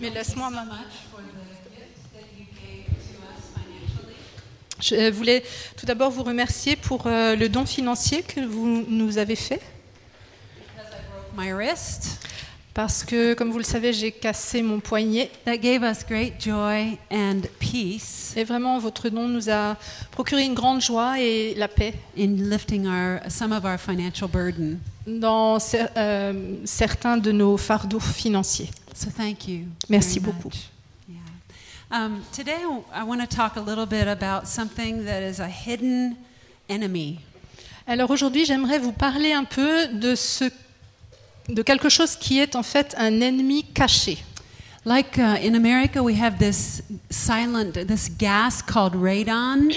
[0.00, 0.78] Mais laisse-moi ma main.
[1.10, 4.14] for the gift that you gave to us financially.
[4.80, 5.42] Je voulais
[5.76, 9.60] tout d'abord vous remercier pour euh, le don financier que vous nous avez fait.
[11.36, 12.18] My wrist.
[12.74, 15.30] Parce que, comme vous le savez, j'ai cassé mon poignet.
[15.46, 19.76] That gave us great joy and peace Et vraiment, votre don nous a
[20.10, 24.78] procuré une grande joie et la paix in lifting our some of our financial burden.
[25.06, 25.58] dans
[25.96, 28.68] euh, certains de nos fardeaux financiers.
[28.96, 29.66] So thank you.
[29.90, 30.50] Merci beaucoup.
[31.06, 31.18] Yeah.
[31.90, 32.56] Um, today
[32.94, 36.16] I want to talk a little bit about something that is a hidden
[36.70, 37.20] enemy.
[37.86, 40.44] Alors aujourd'hui, j'aimerais vous parler un peu de, ce,
[41.50, 44.16] de quelque chose qui est en fait un ennemi caché.
[44.86, 49.68] Like uh, in America, we have this silent, this gas called radon.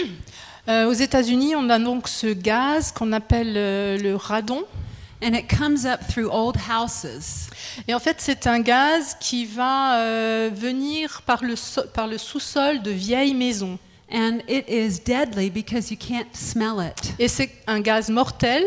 [0.69, 4.63] Euh, aux États-Unis, on a donc ce gaz qu'on appelle euh, le radon.
[5.21, 7.49] And it comes up through old houses.
[7.87, 12.17] Et en fait, c'est un gaz qui va euh, venir par le, so- par le
[12.17, 13.77] sous-sol de vieilles maisons.
[14.11, 17.13] And it is deadly because you can't smell it.
[17.19, 18.63] Et c'est un gaz mortel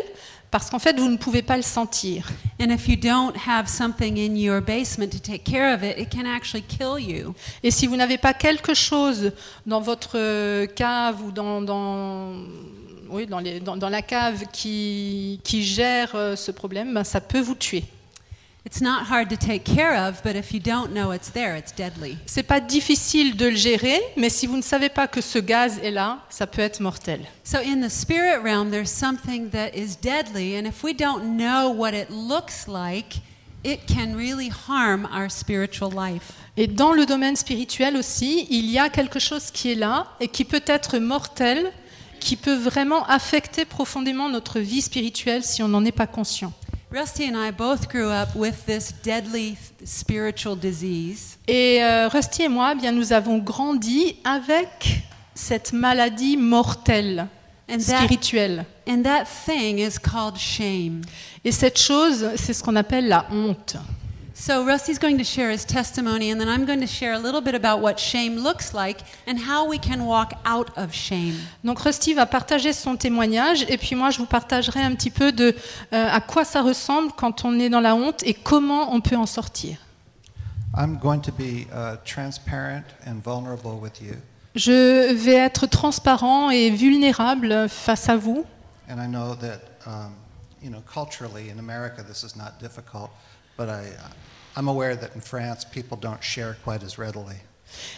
[0.51, 2.29] parce qu'en fait, vous ne pouvez pas le sentir.
[2.61, 6.11] And if you don't have something in your basement to take care of it, it
[6.11, 7.35] can actually kill you.
[7.63, 9.33] Et si vous n'avez pas quelque chose
[9.65, 12.35] dans votre euh, cave ou dans, dans,
[13.13, 17.21] oui, dans, les- dans- dans la cave qui, qui gère euh, ce problème, ben, ça
[17.21, 17.85] peut vous tuer.
[18.65, 21.75] It's not hard to take care of, but if you don't know it's there, it's
[21.75, 22.17] deadly.
[22.27, 25.81] C'est pas difficile de le gérer, mais si vous ne savez pas que ce gaz
[25.83, 27.21] est là, ça peut être mortel.
[27.43, 31.71] So in the spirit realm, there's something that is deadly, and if we don't know
[31.73, 33.17] what it looks like,
[33.65, 36.33] it can really harm our spiritual life.
[36.57, 40.29] Et dans le domaine spirituel aussi, il y a quelque chose qui est là et
[40.29, 41.73] qui peut être mortel,
[42.23, 46.53] qui peut vraiment affecter profondément notre vie spirituelle si on n'en est pas conscient.
[46.92, 51.39] Rusty and I both grew up with this deadly spiritual disease.
[51.48, 55.03] Et euh, Rusty et moi, eh bien, nous avons grandi avec
[55.34, 57.27] cette maladie mortelle,
[57.70, 58.67] And that, spirituelle.
[58.86, 61.01] and that thing is called shame.
[61.45, 63.77] Et cette chose, c'est ce qu'on appelle la honte.
[64.35, 67.43] So Rusty's going to share his testimony, and then I'm going to share a little
[67.43, 71.35] bit about what shame looks like and how we can walk out of shame.
[71.65, 75.33] Donc Rusty va partager son témoignage et puis moi je vous partagerai un petit peu
[75.33, 75.55] de
[75.92, 79.17] euh, à quoi ça ressemble quand on est dans la honte et comment on peut
[79.17, 79.77] en sortir.
[80.75, 84.17] I'm going to be uh, transparent and vulnerable with you,
[84.55, 88.47] Je vais être transparent et vulnérable face à vous.
[88.89, 90.15] and I know that um,
[90.63, 93.11] you know culturally in America this is not difficult,
[93.57, 93.92] but I
[94.57, 97.36] I'm aware that in France people don't share quite as readily.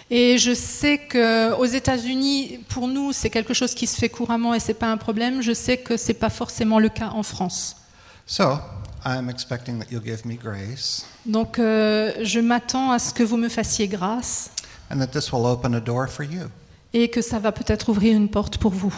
[0.08, 4.54] Et je sais que aux États-Unis, pour nous, c'est quelque chose qui se fait couramment
[4.54, 5.42] et c'est pas un problème.
[5.42, 7.74] Je sais que c'est pas forcément le cas en France.
[8.26, 8.58] So
[9.04, 13.36] I'm expecting that you'll give me grace, Donc, euh, je m'attends à ce que vous
[13.36, 14.48] me fassiez grâce
[14.90, 16.48] and that this will open a door for you.
[16.92, 18.94] et que ça va peut-être ouvrir une porte pour vous.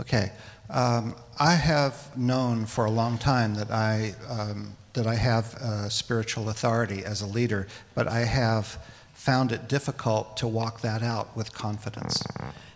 [0.00, 0.32] Okay.
[0.68, 5.88] Um, I have known for a long time that I um, that I have uh,
[5.88, 8.78] spiritual authority as a leader, but I have
[9.14, 12.22] found it difficult to walk that out with confidence.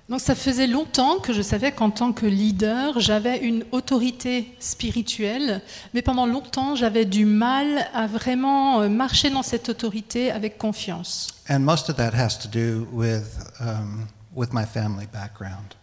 [0.09, 5.63] Donc, ça faisait longtemps que je savais qu'en tant que leader, j'avais une autorité spirituelle,
[5.95, 11.29] mais pendant longtemps, j'avais du mal à vraiment euh, marcher dans cette autorité avec confiance.
[11.49, 15.75] And most of that has to do with um, with my family background.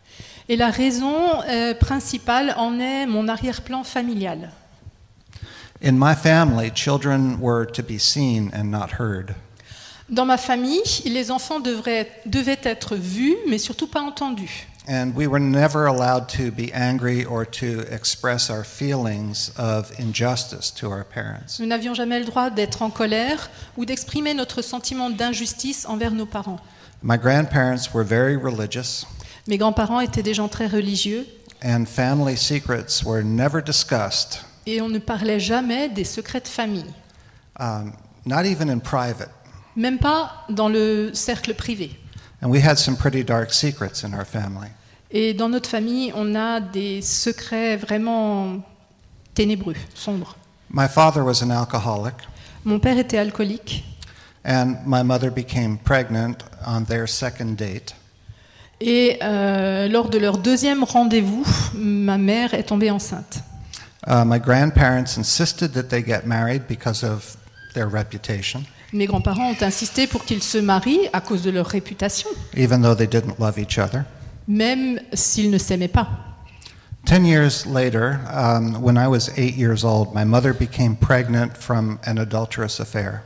[0.50, 4.50] Et la raison euh, principale en est mon arrière-plan familial.
[5.82, 9.36] In my family, children were to be seen and not heard.
[10.10, 14.66] Dans ma famille, les enfants devraient, devaient être vus, mais surtout pas entendus.
[14.88, 20.72] And we were never allowed to be angry or to express our feelings of injustice
[20.76, 21.60] to our parents.
[21.60, 26.26] Nous n'avions jamais le droit d'être en colère ou d'exprimer notre sentiment d'injustice envers nos
[26.26, 26.62] parents.
[27.04, 29.06] My grandparents were very religious,
[29.48, 31.26] Mes grands-parents étaient des gens très religieux
[31.64, 36.86] and family secrets were never discussed, et on ne parlait jamais des secrets de famille,
[37.60, 37.94] um,
[38.26, 39.30] not even in private.
[39.76, 41.92] même pas dans le cercle privé.
[42.44, 44.68] And we had some pretty dark secrets in our family.
[45.10, 48.60] Et dans notre famille, on a des secrets vraiment
[49.34, 50.36] ténébreux, sombres.
[50.70, 52.16] My father was an alcoholic,
[52.66, 53.86] Mon père était alcoolique
[54.44, 56.36] and my mother became pregnant
[56.66, 57.96] on their second date.
[58.82, 63.40] et euh, lors de leur deuxième rendez-vous, ma mère est tombée enceinte.
[64.06, 67.36] Uh, my grandparents insisted that they get married because of
[67.74, 72.30] their reputation, Mes grands-parents ont insisté pour qu'ils se marient à cause de leur réputation,
[72.56, 74.06] even though they didn't love each other.
[74.48, 76.08] même s'ils ne s'aimaient pas.
[77.06, 82.00] Ten years later, um, when I was eight years old, my mother became pregnant from
[82.06, 83.24] an adulterous affair.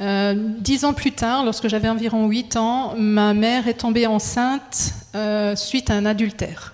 [0.00, 4.94] Euh, dix ans plus tard, lorsque j'avais environ 8 ans, ma mère est tombée enceinte
[5.14, 6.72] euh, suite à un adultère.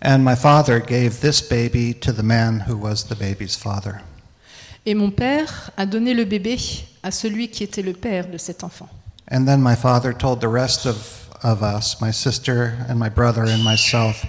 [0.00, 4.00] And my father gave this baby to the man who was the baby's father.
[4.86, 6.56] Et mon père a donné le bébé
[7.02, 8.88] à celui qui était le père de cet enfant.
[9.30, 13.44] And then my father told the rest of, of us, my sister and my brother
[13.44, 14.24] and myself,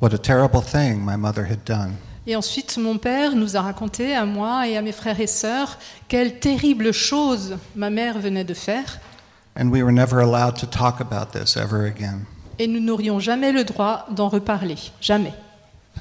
[0.00, 1.96] what a terrible thing my mother had done.
[2.26, 5.78] Et ensuite, mon père nous a raconté, à moi et à mes frères et sœurs,
[6.08, 9.00] quelle terrible chose ma mère venait de faire.
[9.56, 12.26] And we were never allowed to talk about this ever again.
[12.62, 14.76] Et nous n'aurions jamais le droit d'en reparler.
[15.00, 15.32] Jamais.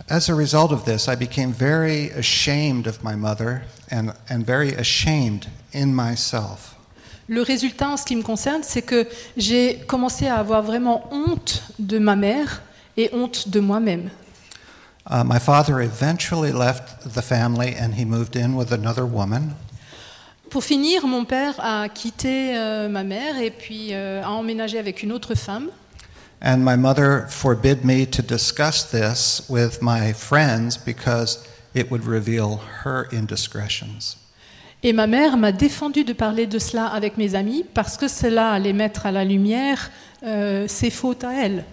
[0.07, 4.75] As a result of this, I became very ashamed of my mother and, and very
[4.75, 6.75] ashamed in myself.
[7.27, 11.63] Le résultat en ce qui me concerne, c'est que j'ai commencé à avoir vraiment honte
[11.79, 12.61] de ma mère
[12.95, 14.11] et honte de moi-même.
[15.09, 19.55] Uh, my father eventually left the family and he moved in with another woman.
[20.51, 25.01] Pour finir, mon père a quitté euh, ma mère et puis euh, a emménagé avec
[25.01, 25.71] une autre femme.
[26.43, 31.39] And my mother forbid me to discuss this with my friends because
[31.75, 34.17] it would reveal her indiscretions.
[34.83, 38.49] Et ma mère m'a défendu de parler de cela avec mes amis parce que cela
[38.51, 39.91] allait mettre à la lumière
[40.23, 41.63] euh, ses fautes à elle.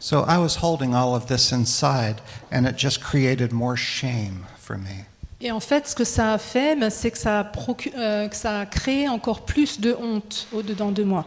[0.00, 2.16] So I was holding all of this inside,
[2.52, 5.04] and it just created more shame for me.
[5.40, 8.26] Et en fait, ce que ça a fait, ben, c'est que, ça a procu- euh,
[8.26, 11.24] que ça a créé encore plus de honte au-dedans de moi.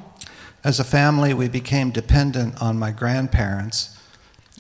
[0.64, 3.98] As a family, we became dependent on my grandparents,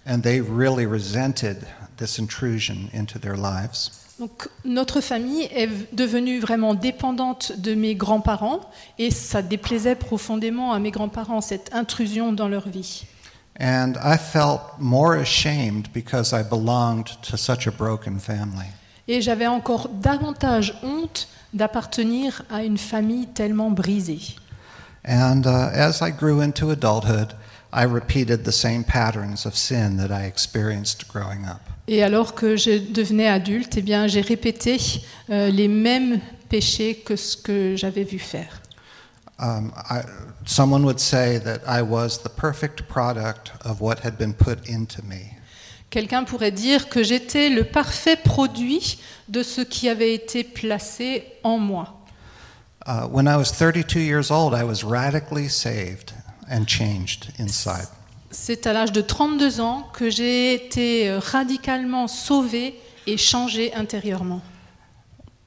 [0.03, 1.67] and they really resented
[1.97, 3.91] this intrusion into their lives.
[4.17, 8.61] Donc, notre famille est devenue vraiment dépendante de mes grands-parents
[8.99, 13.03] et ça déplaisait profondément à mes grands-parents, cette intrusion dans leur vie.
[13.59, 18.67] And I felt more ashamed because I belonged to such a broken family.
[19.07, 24.35] Et j'avais encore davantage honte d'appartenir à une famille tellement brisée.
[25.03, 27.33] And uh, as I grew into adulthood,
[27.73, 31.61] I repeated the same patterns of sin that I experienced growing up.
[31.87, 34.77] Et alors que je devenais adulte, eh bien, j'ai répété
[35.29, 38.61] euh, les mêmes péchés que ce que j'avais vu faire.
[39.39, 40.01] Um, I,
[40.45, 45.01] someone would say that I was the perfect product of what had been put into
[45.03, 45.35] me.
[45.89, 51.57] Quelqu'un pourrait dire que j'étais le parfait produit de ce qui avait été placé en
[51.57, 52.00] moi.
[52.85, 56.13] Uh, when I was 32 years old, I was radically saved
[56.49, 57.87] and changed inside.
[58.31, 64.41] C'est à l'âge de 32 ans que j'ai été euh, radicalement sauvée et changée intérieurement.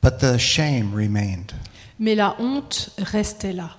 [0.03, 1.53] But the shame remained.
[1.99, 3.71] Mais la honte restait là.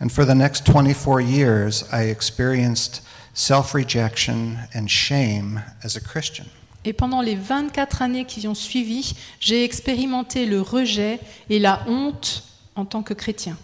[0.00, 3.02] And for the next 24 years, I experienced
[3.34, 6.46] self rejection and shame as a Christian.
[6.86, 11.18] Et pendant les 24 années qui ont suivi, j'ai expérimenté le rejet
[11.48, 12.44] et la honte
[12.76, 13.56] en tant que chrétien.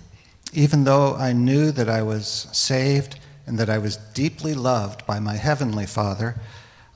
[0.52, 3.16] Even though I knew that I was saved
[3.46, 6.34] and that I was deeply loved by my Heavenly Father,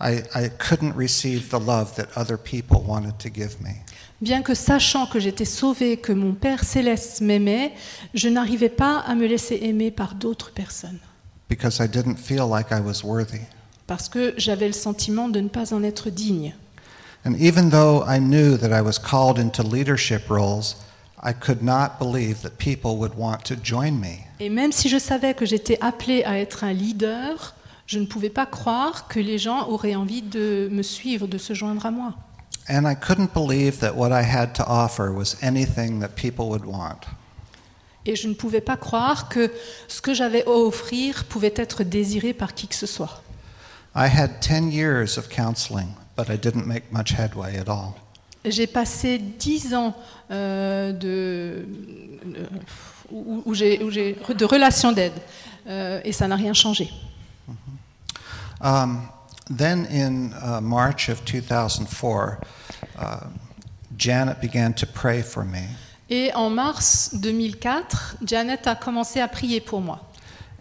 [0.01, 3.83] I, I couldn't receive the love that other people wanted to give me.
[4.21, 7.73] Bien que sachant que j'étais sauvée, que mon Père céleste m'aimait,
[8.15, 10.99] je n'arrivais pas à me laisser aimer par d'autres personnes.
[11.49, 13.43] because I didn't feel like I was worthy.
[13.87, 16.55] Parce que j'avais le sentiment de ne pas en être digne.
[17.25, 20.77] And even though I knew that I was called into leadership roles,
[21.25, 24.27] I could not believe that people would want to join me.
[24.41, 27.55] Et même si je savais que j'étais appelée à être un leader,
[27.87, 31.55] je ne pouvais pas croire que les gens auraient envie de me suivre, de se
[31.55, 32.15] joindre à moi.
[32.69, 36.65] And I couldn't believe that what I had to offer was anything that people would
[36.65, 37.07] want.
[38.07, 39.51] Et je ne pouvais pas croire que
[39.89, 43.23] ce que j'avais à offrir pouvait être désiré par qui que ce soit.
[43.97, 47.95] I had 10 years of counseling, but I didn't make much headway at all.
[48.45, 49.95] J'ai passé dix ans
[50.31, 51.67] euh, de,
[52.25, 52.49] de-
[53.11, 55.13] où, où j'ai- où j'ai- de relations d'aide
[55.67, 56.91] euh, et ça n'a rien changé.
[58.61, 59.09] Um,
[59.51, 62.39] then in uh, March of 2004,
[62.99, 63.17] uh,
[63.97, 65.67] Janet began to pray for me.
[66.11, 70.01] Et en mars 2004, Janet a commencé à prier pour moi.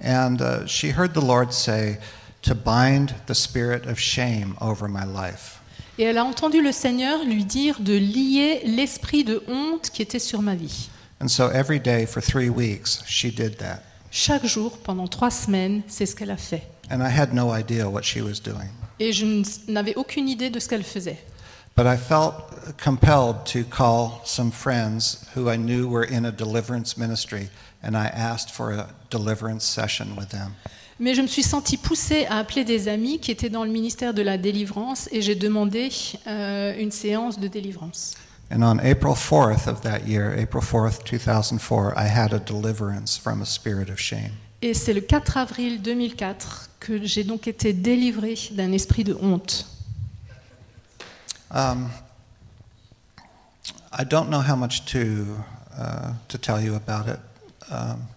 [0.04, 2.00] And uh, she heard the Lord say
[2.44, 5.62] to bind the spirit of shame over my life.
[6.00, 10.20] Et elle a entendu le Seigneur lui dire de lier l'esprit de honte qui était
[10.20, 10.90] sur ma vie.
[11.22, 13.82] And so every day for three weeks, she did that.
[14.12, 16.64] Chaque jour, pendant trois semaines, c'est ce qu'elle a fait.
[16.90, 18.70] And I had no idea what she was doing.
[19.00, 19.26] Et je
[19.68, 21.20] n'avais aucune idée de ce qu'elle faisait.
[21.76, 22.36] But I felt
[22.78, 27.50] compelled to call some friends who I knew were in a deliverance ministry,
[27.82, 30.56] and I asked for a deliverance session with them.
[31.00, 34.14] Mais je me suis sentie poussée à appeler des amis qui étaient dans le ministère
[34.14, 35.90] de la délivrance et j'ai demandé
[36.28, 38.14] euh, une séance de délivrance.
[38.52, 43.42] And on April 4th of that year, April 4th, 2004, I had a deliverance from
[43.42, 44.32] a spirit of shame.
[44.62, 49.66] Et c'est le 4 avril 2004 que j'ai donc été délivrée d'un esprit de honte.
[51.52, 51.90] Um,
[53.92, 55.26] I don't know how much to,
[55.78, 57.20] uh, to tell you about it.
[57.70, 58.08] Um,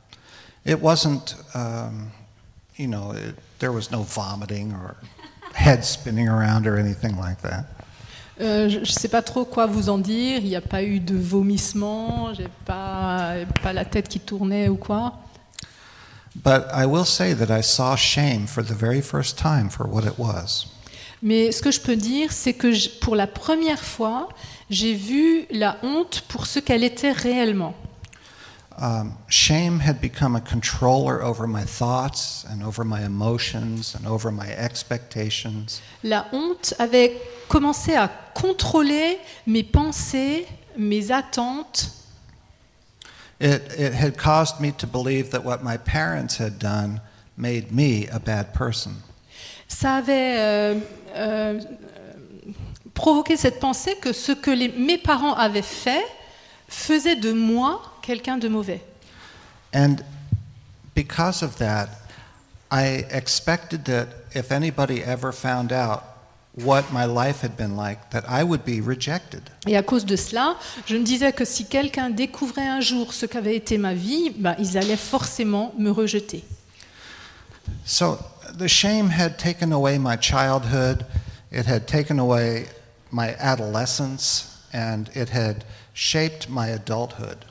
[0.65, 2.11] it wasn't, um,
[2.79, 4.97] you know, it, there was no vomiting or
[5.55, 7.65] head spinning around or anything like that.
[8.39, 10.39] Euh, je ne sais pas trop quoi vous en dire.
[10.43, 14.77] Il n'y a pas eu de vomissement, j'ai pas, pas la tête qui tournait ou
[14.77, 15.15] quoi.
[16.45, 20.03] But I will say that I saw shame for the very first time for what
[20.05, 20.67] it was.
[21.23, 24.29] Mais ce que je peux dire, c'est que j- pour la première fois,
[24.69, 27.75] j'ai vu la honte pour ce qu'elle était réellement.
[28.79, 34.31] Um, shame had become a controller over my thoughts and over my emotions and over
[34.31, 35.81] my expectations.
[36.03, 37.17] La honte avait
[37.49, 41.91] commencé à contrôler mes pensées, mes attentes.
[43.41, 47.01] It, it had caused me to believe that what my parents had done
[47.39, 49.03] made me a bad person.
[49.69, 50.81] Ça avait euh,
[51.15, 51.61] euh,
[52.95, 56.05] provoqué cette pensée que ce que les- mes parents avaient fait
[56.69, 58.81] faisait de moi quelqu'un de mauvais.
[59.75, 59.97] And
[60.95, 61.89] because of that,
[62.71, 66.03] I expected that if anybody ever found out
[66.55, 69.43] what my life had been like, that I would be rejected.
[69.67, 73.27] Et à cause de cela, je me disais que si quelqu'un découvrait un jour ce
[73.27, 76.45] qu'avait été ma vie, bah, ils allaient forcément me rejeter.
[77.85, 78.19] So
[78.57, 81.05] the shame had taken away my childhood,
[81.53, 82.67] it had taken away
[83.11, 87.45] my adolescence, and it had shaped my adulthood.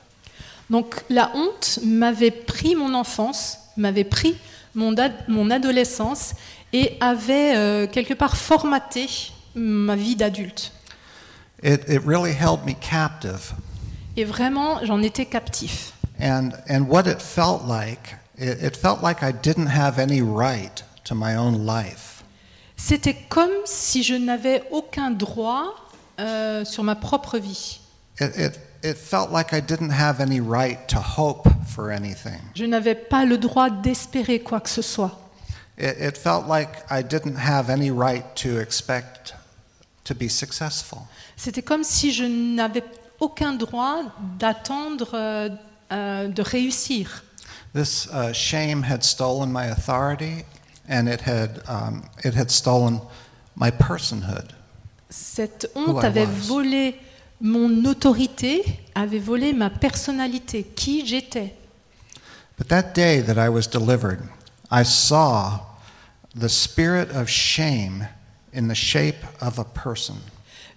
[0.70, 4.36] Donc la honte m'avait pris mon enfance, m'avait pris
[4.74, 6.34] mon, ad- mon adolescence
[6.72, 9.06] et avait euh, quelque part formaté
[9.54, 10.72] ma vie d'adulte.
[11.62, 13.52] It, it really held me captive.
[14.16, 15.92] Et vraiment, j'en étais captif.
[16.20, 20.84] And, and what it felt like, it, it felt like I didn't have any right
[21.04, 22.24] to my own life.
[22.76, 25.74] C'était comme si je n'avais aucun droit
[26.20, 27.80] euh, sur ma propre vie.
[28.20, 28.52] It, it,
[28.86, 32.40] it felt like I didn't have any right to hope for anything.
[32.54, 35.12] Je n'avais pas le droit d'espérer quoi que ce soit.
[35.78, 39.34] It, felt like I didn't have any right to expect
[40.04, 41.00] to be successful.
[41.36, 42.84] C'était comme si je n'avais
[43.20, 44.04] aucun droit
[44.38, 45.48] d'attendre euh,
[45.92, 47.24] euh, de réussir.
[47.74, 50.46] This uh, shame had stolen my authority,
[50.88, 53.00] and it had, um, it had stolen
[53.54, 54.54] my personhood.
[55.10, 56.98] Cette honte avait volé
[57.40, 58.64] mon autorité,
[58.94, 61.54] avait volé ma personnalité, qui j'étais.
[62.58, 64.20] But that day that I was delivered,
[64.70, 65.60] I saw
[66.34, 68.08] the spirit of shame
[68.54, 70.16] in the shape of a person.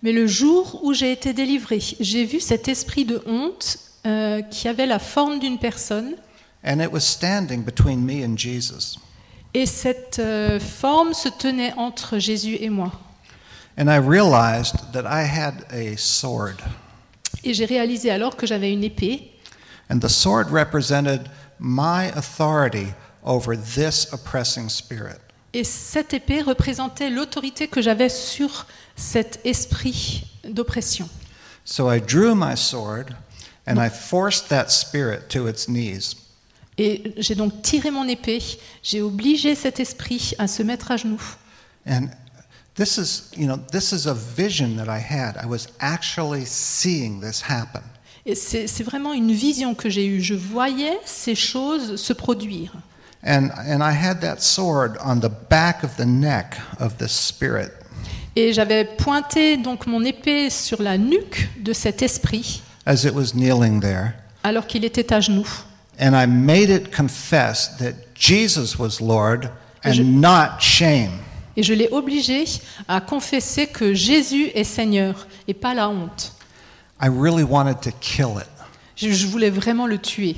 [0.02, 4.68] Mais le jour où j'ai été délivrée, j'ai vu cet esprit de honte euh, qui
[4.68, 6.16] avait la forme d'une personne.
[6.64, 8.98] And it was standing between me and Jesus.
[9.54, 12.92] Et cette euh, forme se tenait entre Jésus et moi.
[13.80, 16.58] And I realized that I had a sword.
[17.46, 19.32] Et j'ai réalisé alors que j'avais une épée.
[19.90, 22.94] And the sword represented my authority
[23.24, 25.20] over this oppressing spirit.
[25.54, 28.68] Et cette épée représentait l'autorité que j'avais sur
[28.98, 31.10] cet esprit d'oppression.
[31.64, 33.16] So I drew my sword
[33.66, 36.18] and I forced that spirit to its knees.
[36.78, 38.42] Et j'ai donc tiré mon épée,
[38.84, 41.22] j'ai obligé cet esprit à se mettre à genoux.
[41.88, 42.10] And
[42.80, 45.36] this is, you know, this is a vision that I had.
[45.38, 47.82] I was actually seeing this happen.
[48.26, 50.22] Et c'est c'est vraiment une vision que j'ai eue.
[50.22, 52.72] Je voyais ces choses se produire.
[53.24, 57.70] And, and I had that sword on the back of the neck of this spirit.
[58.36, 63.34] Et j'avais pointé donc mon épée sur la nuque de cet esprit as it was
[63.34, 64.14] kneeling there.
[64.44, 65.48] alors qu'il était à genoux.
[66.00, 69.50] And I made it confess that Jesus was Lord
[69.84, 71.20] and Je- not shame.
[71.60, 72.46] Et je l'ai obligé
[72.88, 76.32] à confesser que Jésus est Seigneur et pas la honte.
[77.02, 78.48] I really wanted to kill it,
[78.96, 80.38] Je, je voulais vraiment le tuer.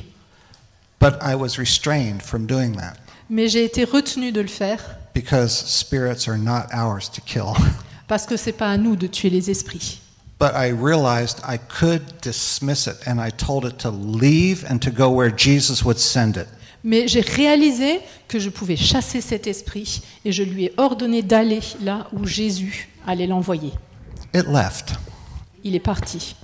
[0.99, 2.95] but I was restrained from doing that
[3.29, 4.79] Mais j'ai été retenu de le faire
[5.13, 7.53] because spirits are not ours to kill.
[8.07, 9.99] parce que c'est pas à nous de tuer les esprits.
[10.39, 14.89] But I realized I could dismiss it, and I told it to leave and to
[14.89, 16.47] go where Jesus would send it.
[16.83, 21.59] Mais j'ai réalisé que je pouvais chasser cet esprit et je lui ai ordonné d'aller
[21.83, 23.71] là où Jésus allait l'envoyer.
[24.33, 24.93] It left.
[25.63, 26.35] Il est parti.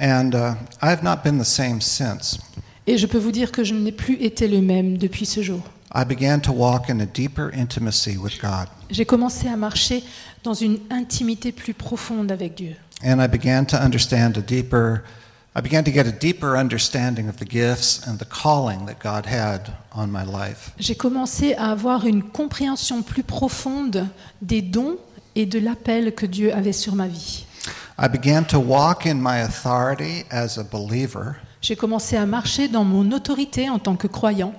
[0.00, 2.38] And uh, I've not been the same since.
[2.86, 5.60] Et je peux vous dire que je n'ai plus été le même depuis ce jour.
[5.94, 8.66] I began to walk in a deeper intimacy with God.
[8.90, 10.02] J'ai commencé à marcher
[10.42, 12.74] dans une intimité plus profonde avec Dieu.
[13.02, 15.04] and I began to understand a deeper,
[15.58, 19.24] I began to get a deeper understanding of the gifts and the calling that God
[19.24, 20.72] had on my life.
[20.78, 24.06] J'ai commencé à avoir une compréhension plus profonde
[24.42, 24.98] des dons
[25.34, 27.46] et de l'appel que Dieu avait sur ma vie.
[27.98, 31.36] I began to walk in my authority as a believer.
[31.62, 34.52] J'ai commencé à marcher dans mon autorité en tant que croyant.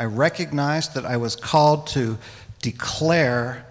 [0.00, 2.18] I recognized that I was called to
[2.60, 3.64] declare,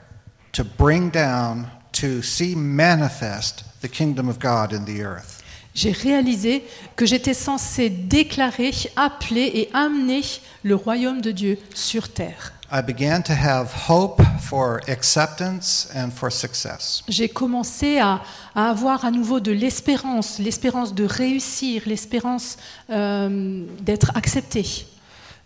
[0.54, 5.39] to bring down, to see manifest the kingdom of God in the earth.
[5.80, 6.66] J'ai réalisé
[6.98, 10.24] que j'étais censé déclarer, appeler et amener
[10.64, 12.52] le royaume de Dieu sur terre.
[12.70, 17.02] I began to have hope for acceptance and for success.
[17.08, 18.22] J'ai commencé à,
[18.56, 22.58] à avoir à nouveau de l'espérance, l'espérance de réussir, l'espérance
[22.90, 24.86] euh, d'être accepté.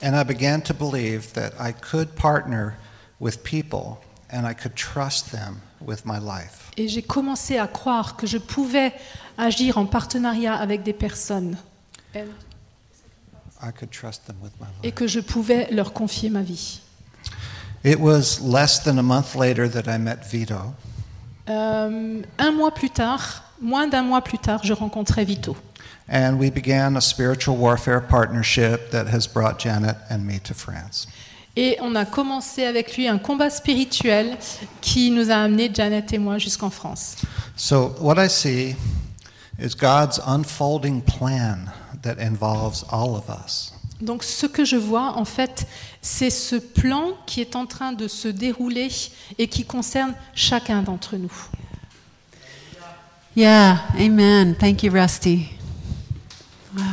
[0.01, 2.71] And I began to believe that I could partner
[3.19, 3.99] with people
[4.31, 6.71] and I could trust them with my life.
[6.77, 8.93] Et j'ai commencé à croire que je pouvais
[9.37, 11.57] agir en partenariat avec des personnes
[12.15, 14.95] I could trust them with my et life.
[14.95, 16.81] que je pouvais leur confier ma vie.
[17.85, 20.73] It was less than a month later that I met Vito.
[21.49, 25.55] Euh, un mois plus tard, moins d'un mois plus tard, je rencontrais Vito.
[26.09, 31.07] And we began a spiritual warfare partnership that has brought Janet and me to France.
[31.55, 34.37] Et on a commencé avec lui un combat spirituel
[34.81, 37.17] qui nous a amené, Janet et moi, jusqu'en France.
[37.55, 38.75] So, what I see
[39.59, 41.69] is God's unfolding plan
[42.01, 43.71] that involves all of us.
[44.01, 45.65] Donc ce que je vois, en fait,
[46.01, 48.89] c'est ce plan qui est en train de se dérouler
[49.37, 51.31] et qui concerne chacun d'entre nous.
[53.35, 54.55] Yeah, amen.
[54.55, 55.49] Thank you, Rusty.
[56.75, 56.83] Wow.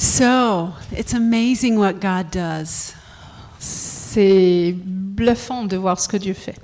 [0.00, 2.94] So, it's amazing what God does
[3.58, 6.56] C'est bluffant de voir ce que Dieu fait.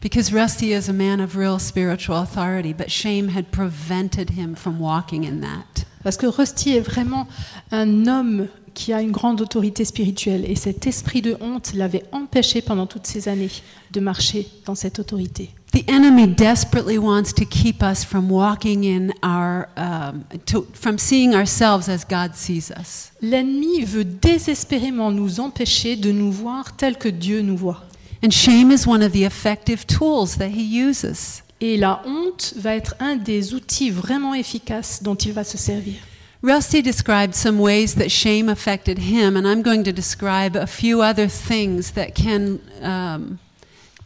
[0.00, 4.80] because Rusty is a man of real spiritual authority, but shame had prevented him from
[4.80, 5.84] walking in that.
[6.02, 7.28] Parce que Rusty est vraiment
[7.70, 12.60] un homme qui a une grande autorité spirituelle et cet esprit de honte l'avait empêché
[12.60, 13.50] pendant toutes ces années
[13.92, 15.50] de marcher dans cette autorité.
[15.72, 21.32] The enemy desperately wants to keep us from walking in our, um, to, from seeing
[21.32, 23.12] ourselves as God sees us.
[23.22, 27.84] L'ennemi veut désespérément nous empêcher de nous voir tel que Dieu nous voit.
[28.22, 31.42] And shame is one of the effective tools that he uses.
[31.60, 36.00] Et la honte va être un des outils vraiment efficaces dont il va se servir.
[36.42, 41.02] Rusty described some ways that shame affected him, and I'm going to describe a few
[41.02, 43.38] other things that can um,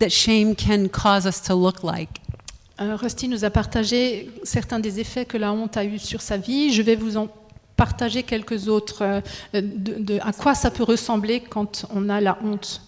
[0.00, 2.20] that shame can cause us to look like.
[2.80, 6.36] Euh, Rusty nous a partagé certains des effets que la honte a eu sur sa
[6.36, 6.72] vie.
[6.72, 7.28] Je vais vous en
[7.76, 9.20] partager quelques autres euh,
[9.52, 12.80] de, de à quoi ça peut ressembler quand on a la honte.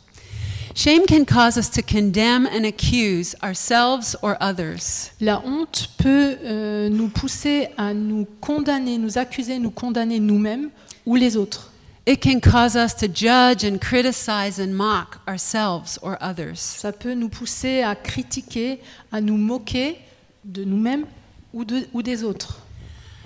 [0.75, 5.11] Shame can cause us to condemn and accuse ourselves or others.
[5.23, 10.69] La honte peut euh, nous pousser à nous condamner, nous accuser, nous condamner nous-mêmes
[11.07, 11.71] ou les autres.
[12.07, 16.59] It can cause us to judge and criticize and mock ourselves or others.
[16.61, 19.99] Ça peut nous pousser à critiquer, à nous moquer
[20.45, 21.05] de nous-mêmes
[21.53, 22.61] ou, de- ou des autres.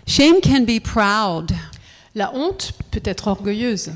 [0.06, 1.52] Shame can be proud.
[2.14, 3.92] La honte peut être orgueilleuse.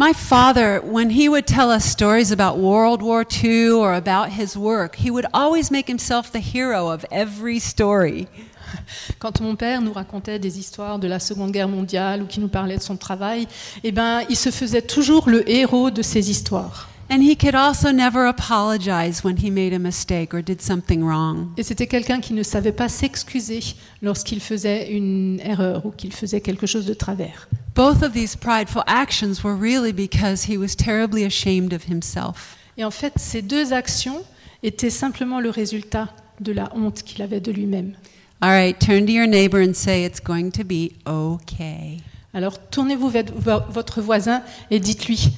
[0.00, 4.56] My father, when he would tell us stories about World War II or about his
[4.56, 8.28] work, he would always make himself the hero of every story.
[9.18, 12.46] Quand mon père nous racontait des histoires de la Seconde Guerre mondiale ou qui nous
[12.46, 13.48] parlait de son travail,
[13.82, 16.88] eh ben, il se faisait toujours le héros de ces histoires.
[17.10, 21.52] And he could also never apologize when he made a mistake or did something wrong.
[21.56, 23.60] Et c'était quelqu'un qui ne savait pas s'excuser
[24.02, 27.48] lorsqu'il faisait une erreur ou qu'il faisait quelque chose de travers.
[27.74, 32.56] Both of these prideful actions were really because he was terribly ashamed of himself.
[32.76, 34.22] Et en fait, ces deux actions
[34.62, 36.08] étaient simplement le résultat
[36.40, 37.94] de la honte qu'il avait de lui-même.
[38.40, 41.96] All right, turn to your neighbor and say, It's going to be okay.
[42.34, 45.30] Alors tournez-vous vers vo- votre voisin et dites-lui,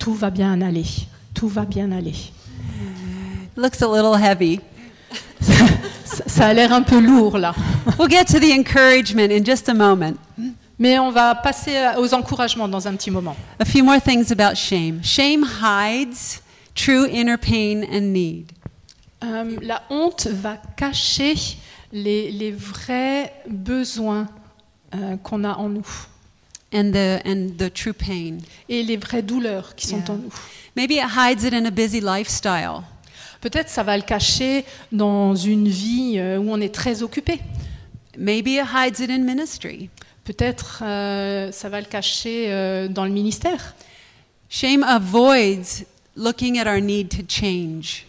[0.00, 0.86] tout va bien aller,
[1.34, 2.16] tout va bien aller.
[3.56, 4.58] Looks a little heavy.
[6.26, 7.54] Ça, a l'air un peu lourd là,
[7.98, 10.16] We'll get to the encouragement in just a moment.
[10.78, 13.36] mais on va passer aux encouragements dans un petit moment.
[13.60, 15.00] A few more things about shame.
[15.04, 16.40] Shame hides
[16.74, 18.50] true inner pain and need.
[19.22, 21.34] Euh, la honte va cacher
[21.92, 24.26] les, les vrais besoins
[24.94, 25.86] euh, qu'on a en nous
[26.72, 28.38] and the and the true pain.
[28.68, 30.10] et les vraies douleurs qui sont Yeah.
[30.10, 30.32] en nous.
[30.76, 32.82] Maybe it hides it in a busy lifestyle.
[33.40, 37.40] Peut-être ça va le cacher dans une vie euh, où on est très occupé.
[38.18, 39.88] Maybe it hides it in ministry.
[40.24, 43.74] Peut-être euh, ça va le cacher euh, dans le ministère.
[44.48, 45.84] Shame avoids
[46.16, 48.04] looking at our need to change.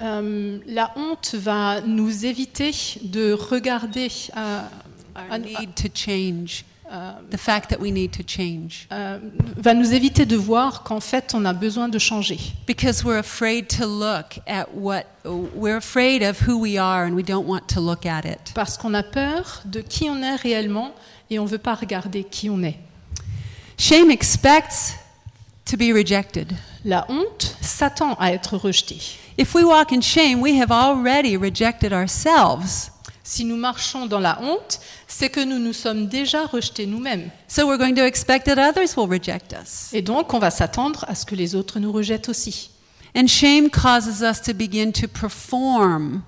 [0.00, 6.64] Euh, la honte va nous éviter de regarder, Our need to change.
[7.30, 8.86] The fact that we need to change.
[8.92, 9.18] euh,
[9.56, 12.38] va nous éviter de voir qu'en fait on a besoin de changer.
[12.66, 17.24] Because we're afraid to look at what, we're afraid of who we are and we
[17.24, 18.52] don't want to look at it.
[18.54, 20.92] Parce qu'on a peur de qui on est réellement
[21.30, 22.78] et on ne veut pas regarder qui on est.
[23.78, 24.94] Shame expects
[25.64, 26.52] to be rejected.
[26.84, 29.00] La honte s'attend à être rejetée.
[29.38, 32.90] If we walk in shame, we have already rejected ourselves.
[33.26, 37.30] Si nous marchons dans la honte, c'est que nous nous sommes déjà rejetés nous-mêmes.
[37.48, 39.88] So we're going to expect that others will reject us.
[39.94, 42.70] Et donc, on va s'attendre à ce que les autres nous rejettent aussi.
[43.16, 46.22] And shame causes us to begin to perform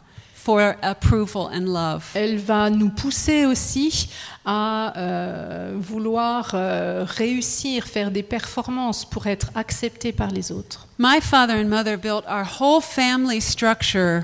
[0.46, 2.04] for approval and love.
[2.14, 4.08] Elle va nous pousser aussi
[4.46, 10.86] à euh, vouloir euh, réussir, faire des performances pour être acceptés par les autres.
[10.98, 14.22] My father and mother built our whole family structure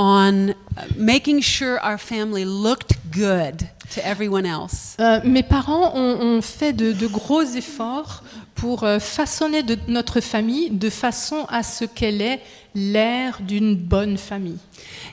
[0.00, 0.54] on
[0.96, 4.96] making sure our family looked good to everyone else.
[4.98, 8.22] Euh, mes parents ont, ont fait de, de gros efforts
[8.54, 12.40] pour euh, façonner de notre famille de façon à ce qu'elle ait
[12.74, 14.58] l'air d'une bonne famille.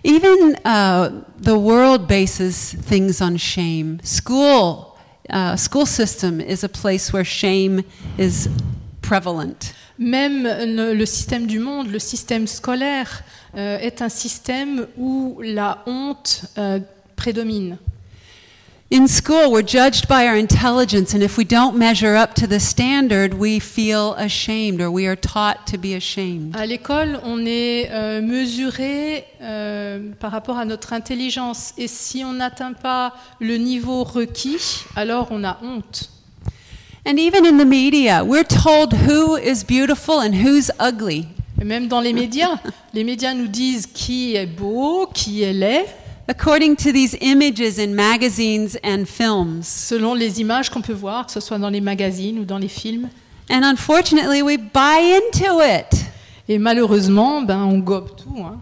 [0.06, 1.10] Even uh,
[1.42, 3.98] the world bases things on shame.
[4.04, 4.96] School,
[5.30, 7.82] uh, school system is a place where shame
[8.18, 8.48] is
[9.02, 9.74] prevalent.
[10.00, 13.24] Même le, le système du monde, le système scolaire,
[13.56, 16.80] euh, est un système où la honte euh,
[17.16, 17.78] prédomine.
[18.90, 22.58] In school, we're judged by our intelligence, and if we don't measure up to the
[22.58, 26.56] standard, we feel ashamed or we are taught to be ashamed.
[26.56, 31.74] À l'école, on est euh, mesuré euh, par rapport à notre intelligence.
[31.78, 36.10] Et si on n'atteint pas le niveau requis, alors on a honte.
[37.08, 41.26] And even in the media, we're told who is beautiful and who's ugly.
[41.62, 42.60] Et même dans les médias,
[42.94, 45.86] les médias nous disent qui est beau, qui est laid,
[46.30, 49.62] According to these images in magazines and films.
[49.64, 52.68] selon les images qu'on peut voir, que ce soit dans les magazines ou dans les
[52.68, 53.08] films.
[53.50, 56.06] And unfortunately, we buy into it.
[56.50, 58.36] Et malheureusement, ben, on gobe tout.
[58.44, 58.58] hein.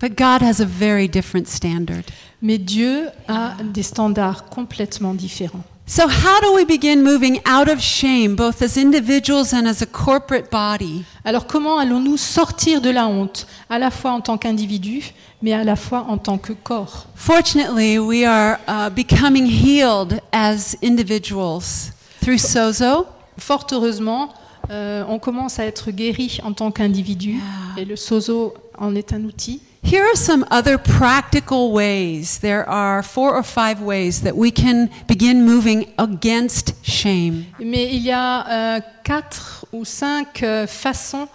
[0.00, 2.04] But God has a very different standard.
[2.40, 5.64] Mais Dieu a des standards complètement différents.
[5.86, 9.86] So, how do we begin moving out of shame, both as individuals and as a
[9.86, 11.04] corporate body?
[11.26, 15.62] Alors comment allons-nous sortir de la honte, à la fois en tant qu'individu, mais à
[15.62, 17.06] la fois en tant que corps?
[17.14, 21.92] Fortunately, we are uh, becoming healed as individuals
[22.22, 23.06] through sozo.
[23.36, 24.32] Fort heureusement,
[24.70, 27.40] euh, on commence à être guéri en tant qu'individu,
[27.76, 29.60] et le sozo en est un outil.
[29.84, 32.38] Here are some other practical ways.
[32.38, 37.44] There are four or five ways that we can begin moving against shame.
[37.60, 41.28] Mais il y a euh, quatre ou cinq euh, façons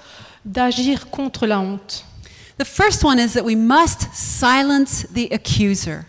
[0.44, 2.04] d'agir contre la honte.
[2.58, 6.06] The first one is that we must silence the accuser.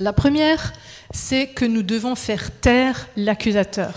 [0.00, 0.72] La première,
[1.12, 3.92] c'est que nous devons faire taire l'accusateur.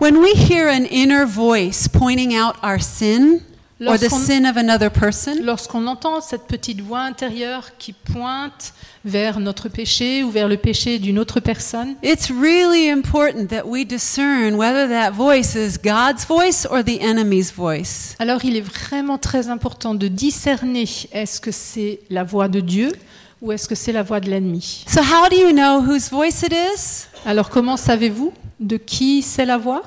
[0.00, 3.40] When we hear an inner voice pointing out our sin
[3.80, 8.74] Lorsqu'on- sin of another person, Lorsqu'on entend cette petite voix intérieure qui pointe
[9.06, 13.86] vers notre péché ou vers le péché d'une autre personne, it's really important that we
[13.86, 18.14] discern whether that voice is God's voice or the enemy's voice.
[18.18, 22.92] alors il est vraiment très important de discerner est-ce que c'est la voix de Dieu
[23.40, 24.84] ou est-ce que c'est la voix de l'ennemi.
[24.86, 27.06] So, how do you know whose voice it is?
[27.24, 29.82] Alors comment savez-vous de qui c'est la voix?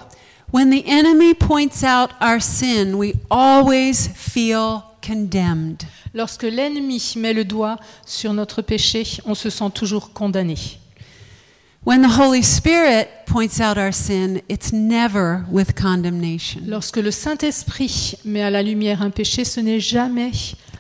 [0.54, 5.88] When the enemy points out our sin, we always feel condemned.
[6.14, 10.78] Lorsque l'ennemi met le doigt sur notre péché, on se sent toujours condamné.
[11.84, 16.62] When the Holy Spirit points out our sin, it's never with condemnation.
[16.68, 20.34] Lorsque le Saint-Esprit met à la lumière un péché, ce n'est jamais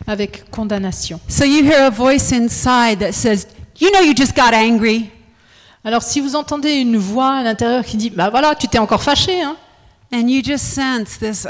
[0.05, 1.19] avec condamnation.
[1.27, 3.47] So you hear a voice inside that says,
[3.79, 5.09] You know, you just got angry.
[5.85, 9.03] Alors si vous entendez une voix à l'intérieur qui dit bah voilà tu t'es encore
[9.03, 9.57] fâché hein.
[10.13, 11.45] And you just sense this,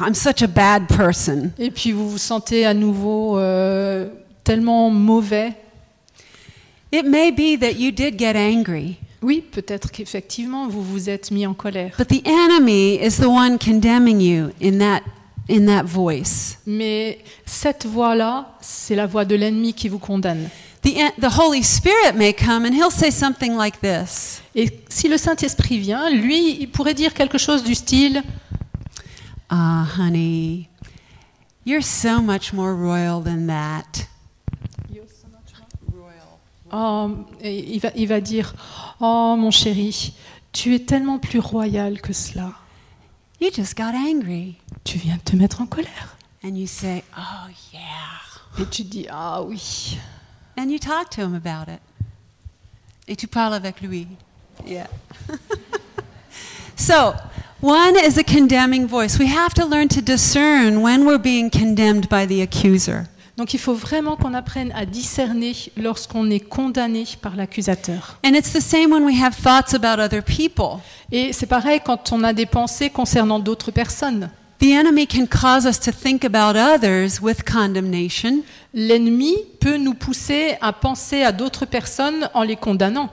[0.00, 1.50] I'm such a bad person.
[1.58, 4.08] et puis vous vous sentez à nouveau euh,
[4.44, 5.52] tellement mauvais.
[6.92, 11.46] It may be that you did get angry, oui peut-être qu'effectivement vous vous êtes mis
[11.46, 11.96] en colère.
[11.98, 15.02] But the enemy is the one condemning you in that,
[15.50, 16.58] in that voice.
[16.66, 20.48] mais cette voix là c'est la voix de l'ennemi qui vous condamne
[20.84, 25.78] The, Holy Spirit may come and he'll say something like this et si le Saint-Esprit
[25.78, 28.22] vient lui il pourrait dire quelque chose du style
[29.50, 30.68] Ah, honey,
[31.64, 34.06] you're so much more royal than that.
[36.72, 38.54] oh, et il va il va dire
[39.00, 40.14] oh mon chéri
[40.52, 42.52] tu es tellement plus royal que cela
[43.40, 44.56] You just got angry.
[44.84, 46.16] tu viens de te mettre en colère.
[46.44, 48.62] And you say, Oh, yeah.
[48.62, 49.98] Et tu dis, ah oui.
[50.56, 51.80] And you talk to him about it.
[53.06, 54.06] Et tu parles avec lui.
[54.66, 54.86] Yeah.
[56.76, 57.14] so,
[57.60, 59.18] one is a condemning voice.
[59.18, 63.06] We have to learn to discern when we're being condemned by the accuser.
[63.36, 68.16] Donc il faut vraiment qu'on apprenne à discerner lorsqu'on est condamné par l'accusateur.
[68.24, 70.80] And it's the same when we have thoughts about other people.
[71.10, 74.30] Et c'est pareil quand on a des pensées concernant d'autres personnes.
[74.60, 78.42] The enemy can cause us to think about others with condemnation.
[78.72, 83.10] L'ennemi peut nous pousser à penser à d'autres personnes en les condamnant.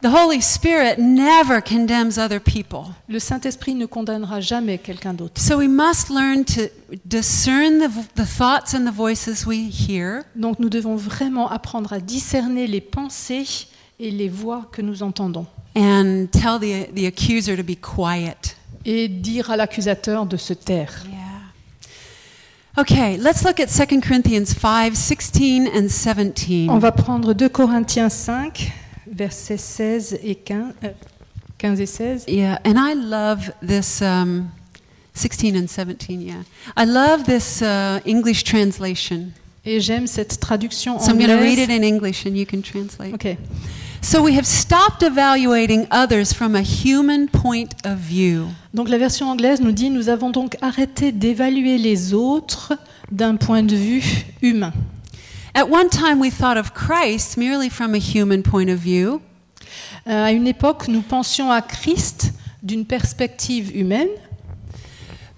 [0.00, 2.84] The Holy Spirit never condemns other people.
[3.08, 5.40] Le Saint-Esprit ne condamnera jamais quelqu'un d'autre.
[5.40, 6.68] So we must learn to
[7.04, 11.98] discern the, the thoughts and the voices we hear Donc nous devons vraiment apprendre à
[11.98, 13.66] discerner les pensées
[13.98, 15.46] et les voix que nous entendons.
[15.74, 18.54] and tell the, the accuser to be quiet.
[18.90, 21.04] Et dire à l'accusateur de se taire.
[21.06, 21.18] Yeah.
[22.78, 26.70] Okay, let's look at 2 Corinthians 5 16 and 17.
[26.70, 28.72] On va prendre 2 Corinthiens 5,
[29.12, 30.88] versets 16 et 15, euh,
[31.58, 32.24] 15 et 16.
[32.28, 34.48] Yeah, and I love this um,
[35.12, 36.36] 16 and 17, yeah.
[36.76, 39.32] I love this uh, English translation.
[39.66, 41.78] Et j'aime cette traduction So I'm going to read it anglaise.
[41.78, 43.12] in English and you can translate.
[43.12, 43.36] Ok.
[44.00, 48.48] So we have stopped evaluating others from a human point of view.
[48.72, 52.74] Donc la version anglaise nous dit Nous avons donc arrêté d'évaluer les autres
[53.10, 54.02] d'un point de vue
[54.42, 54.72] humain.
[55.54, 59.20] At one time, we thought of Christ merely from a human point of view,
[60.06, 62.32] Euh, à une époque, nous pensions à Christ
[62.62, 64.08] d'une perspective humaine,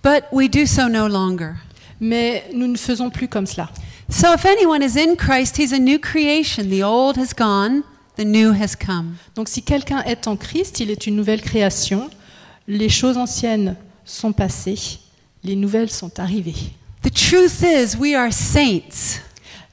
[0.04, 1.54] but we do so no longer.
[2.00, 3.68] mais nous ne faisons plus comme cela.
[4.08, 6.68] So if anyone is in Christ, he's a new creation.
[6.68, 7.82] The old has gone,
[8.16, 9.14] the new has come.
[9.34, 12.10] Donc si quelqu'un est en Christ, il est une nouvelle création.
[12.68, 14.98] Les choses anciennes sont passées,
[15.44, 16.72] les nouvelles sont arrivées.
[17.02, 19.20] The truth is, we are saints.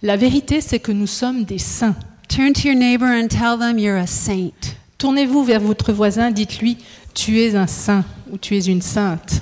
[0.02, 1.96] La vérité, c'est que nous sommes des saints.
[2.30, 4.76] Turn to your neighbor and tell them you're a saint.
[4.98, 6.78] Tournez-vous vers votre voisin, dites-lui,
[7.14, 9.42] tu es un saint ou tu es une sainte.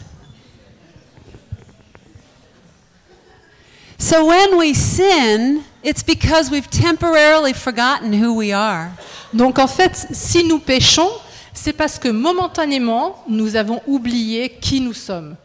[4.05, 8.91] So when we sin, it's because we've temporarily forgotten who we are.
[9.33, 11.09] Donc en fait, si nous péchons,
[11.55, 15.35] c'est parce que momentanément, nous avons oublié qui nous sommes.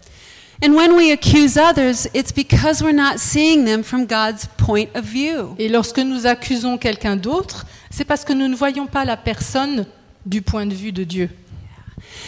[0.63, 5.07] And when we accuse others, it's because we're not seeing them from God's point of
[5.07, 5.55] view.
[5.59, 9.87] Et lorsque nous accusons quelqu'un d'autre, c'est parce que nous ne voyons pas la personne
[10.27, 11.31] du point de vue de Dieu.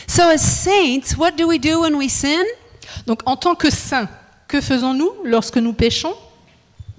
[0.07, 2.47] So as saints, what do we do when we sin?
[3.07, 4.09] Donc en tant que saints,
[4.53, 6.15] que faisons-nous lorsque nous péchons?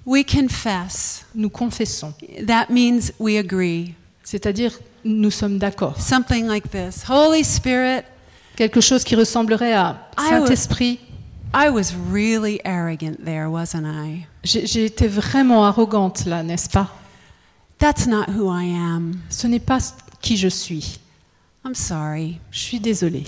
[0.04, 1.24] We confess.
[1.36, 2.12] Nous confessons.
[2.48, 3.94] That means we agree.
[4.24, 4.72] C'est-à-dire,
[5.04, 6.00] nous sommes d'accord.
[6.00, 8.02] Something like this Holy Spirit,
[8.56, 10.98] Quelque chose qui ressemblerait à I Saint-Esprit.
[11.54, 14.26] I was really arrogant there, wasn't I?
[14.42, 16.90] J'ai été vraiment arrogante là, n'est-ce pas?
[17.78, 19.20] That's not who I am.
[19.30, 19.78] Ce n'est pas
[20.20, 20.98] qui je suis.
[21.64, 22.40] I'm sorry.
[22.50, 23.24] Je suis désolée.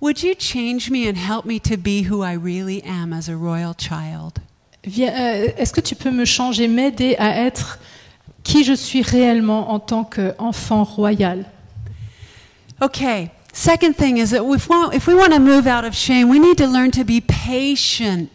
[0.00, 3.34] Would you change me and help me to be who I really am as a
[3.36, 4.38] royal child?
[4.86, 7.78] Euh, Est-ce que tu peux me changer, m'aider à être
[8.44, 11.44] qui je suis réellement en tant qu'enfant royal?
[12.80, 13.30] Okay.
[13.52, 16.38] Second thing is that if, wa- if we want to move out of shame, we
[16.38, 18.28] need to learn to be patient.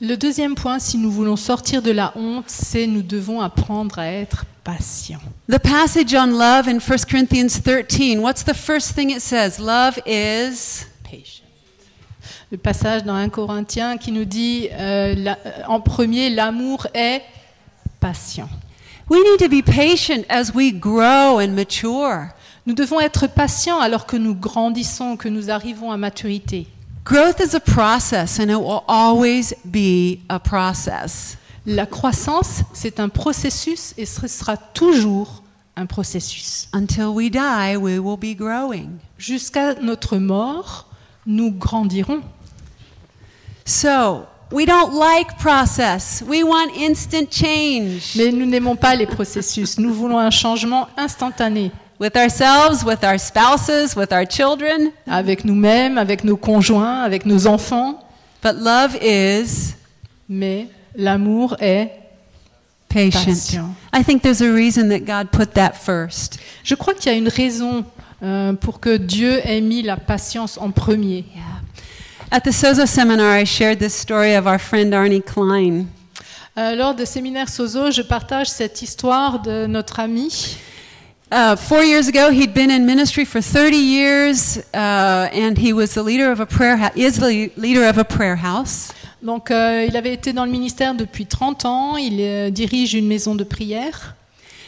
[0.00, 4.06] Le deuxième point, si nous voulons sortir de la honte, c'est nous devons apprendre à
[4.06, 5.18] être patients.
[5.50, 9.58] The passage on love in 1 Corinthians 13, what's the first thing it says?
[9.58, 10.86] Love is.
[12.50, 17.22] Le passage dans 1 Corinthiens qui nous dit euh, la- euh, en premier, l'amour est
[18.00, 18.48] patient.
[19.10, 22.26] We need to be patient as we grow and mature.
[22.66, 26.66] Nous devons être patients alors que nous grandissons, que nous arrivons à maturité.
[27.04, 31.38] Growth is a process, and it will always be a process.
[31.64, 35.42] La croissance, c'est un processus et ce sera toujours
[35.76, 36.68] un processus.
[36.74, 38.98] Until we die, we will be growing.
[39.16, 40.87] Jusqu'à notre mort,
[41.28, 42.22] nous grandirons.
[43.64, 46.22] So, we don't like process.
[46.26, 49.78] We want instant change Mais nous n'aimons pas les processus.
[49.78, 54.90] Nous voulons un changement instantané with ourselves, with our spouses, with our children.
[55.06, 58.02] avec nous-mêmes, avec nos conjoints, avec nos enfants.
[58.42, 59.74] But love is
[60.28, 61.90] Mais l'amour est
[62.88, 63.24] patient.
[63.24, 63.74] patient.
[63.92, 66.38] I think there's a reason that God put that first.
[66.64, 67.84] Je crois qu'il y a une raison
[68.22, 71.24] euh, pour que Dieu ait mis la patience en premier.
[71.34, 71.42] Yeah.
[72.30, 75.86] At the Sozo seminar, I shared this story of our friend Arnie Klein.
[76.56, 80.56] Euh, lors de séminaire Sozo, je partage cette histoire de notre ami.
[81.30, 85.94] Uh, four years ago, he'd been in ministry for 30 years, uh, and he was
[85.94, 86.96] the leader of a prayer house.
[86.96, 88.92] Is the leader of a prayer house.
[89.22, 93.06] Donc euh, il avait été dans le ministère depuis 30 ans, il euh, dirige une
[93.06, 94.14] maison de prière.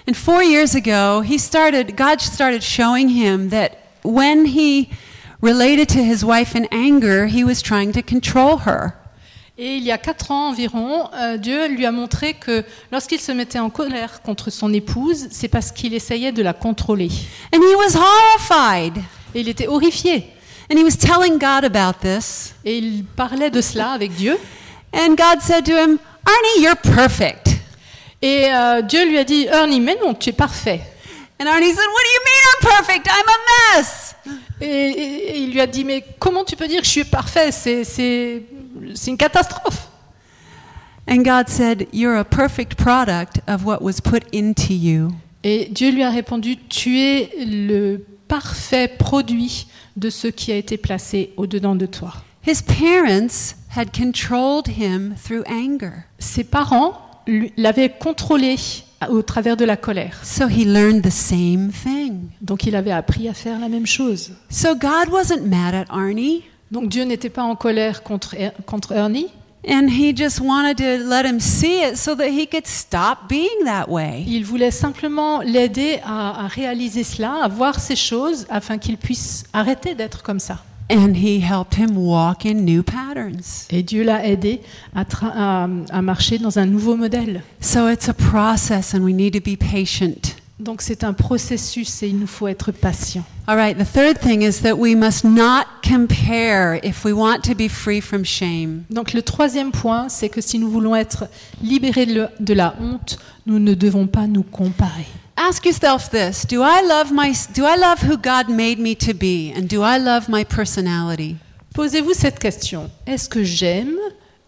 [0.09, 1.97] And four years ago, he started.
[1.97, 4.91] God started showing him that when he
[5.41, 8.95] related to his wife in anger, he was trying to control her.
[9.63, 13.31] Et il y a quatre ans environ, euh, Dieu lui a montré que lorsqu'il se
[13.31, 17.11] mettait en colère contre son épouse, c'est parce qu'il essayait de la contrôler.
[17.55, 19.03] And he was horrified.
[19.35, 20.33] Et il était horrifié.
[20.73, 22.55] And he was telling God about this.
[22.65, 24.39] Et il parlait de cela avec Dieu.
[24.95, 27.50] And God said to him, Arnie, you're perfect.
[28.23, 30.81] Et euh, Dieu lui a dit, Ernie, mais non, tu es parfait.
[31.41, 33.07] And Arnie said, What do you mean I'm perfect?
[33.07, 34.15] I'm a mess.
[34.61, 37.05] Et, et- et il lui a dit, mais comment tu peux dire que je suis
[37.05, 37.51] parfait?
[37.51, 38.43] C'est
[39.07, 39.89] une catastrophe.
[41.09, 45.09] And God said, You're a perfect product of what was put into you.
[45.43, 50.77] Et Dieu lui a répondu, tu es le parfait produit de ce qui a été
[50.77, 52.13] placé au-dedans de toi.
[52.47, 56.05] His parents had controlled him through anger.
[56.19, 56.99] Ses parents
[57.57, 58.57] l'avaient contrôlé
[59.09, 60.21] au travers de la colère.
[60.25, 62.29] So he learned the same thing.
[62.41, 64.33] Donc il avait appris à faire la même chose.
[64.51, 68.93] So God wasn't mad at Arnie, Donc Dieu n'était pas en colère contre, Er- contre
[68.93, 69.29] Ernie,
[69.69, 73.65] and he just wanted to let him see it so that he could stop being
[73.65, 74.25] that way.
[74.27, 79.45] il voulait simplement l'aider à, à réaliser cela, à voir ces choses, afin qu'il puisse
[79.53, 80.59] arrêter d'être comme ça.
[80.91, 83.67] And he helped him walk in new patterns.
[83.71, 84.61] Et Dieu l'a aidé
[84.95, 87.43] à, à- à marcher dans un nouveau modèle.
[87.61, 90.35] So it's a process, and we need to be patient.
[90.59, 93.25] Donc c'est un processus et il nous faut être patient.
[93.47, 97.55] All right, the third thing is that we must not compare if we want to
[97.55, 98.83] be free from shame.
[98.91, 101.25] Donc le troisième point, c'est que si nous voulons être
[101.63, 105.07] libérés de la honte, nous ne devons pas nous comparer.
[105.37, 109.15] Ask yourself this Do I love, my, do I love who God made me to
[109.15, 109.53] be?
[109.57, 111.37] And do I love my personality?
[111.75, 112.91] Posez-vous cette question.
[113.07, 113.97] Est-ce que j'aime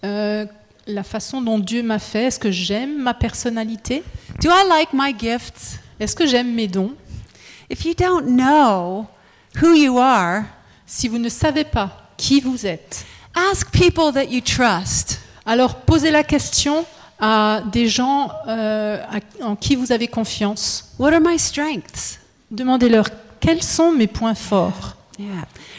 [0.05, 0.45] euh,
[0.87, 2.25] la façon dont Dieu m'a fait?
[2.25, 4.03] Est-ce que j'aime ma personnalité?
[4.41, 5.79] Do I like my gifts?
[6.01, 6.93] Est-ce que j'aime mes dons?
[7.71, 9.07] If you don't know
[9.63, 10.45] who you are,
[10.85, 15.21] Si vous ne savez pas qui vous êtes, ask people that you trust.
[15.47, 16.85] alors posez la question
[17.23, 20.93] à des gens euh, à- en qui vous avez confiance.
[20.99, 22.19] What are my strengths?
[22.51, 23.07] Demandez-leur
[23.41, 24.97] quels sont mes points forts?
[25.19, 25.29] Yeah.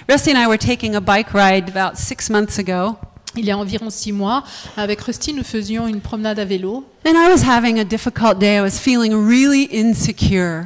[0.09, 2.95] Rusty and I were taking a bike ride about six months ago,
[3.35, 4.43] Il y a environ six mois,
[4.77, 6.85] avec Rusty, nous faisions une promenade à vélo.
[7.05, 8.57] and I was having a difficult day.
[8.57, 10.65] I was feeling really insecure.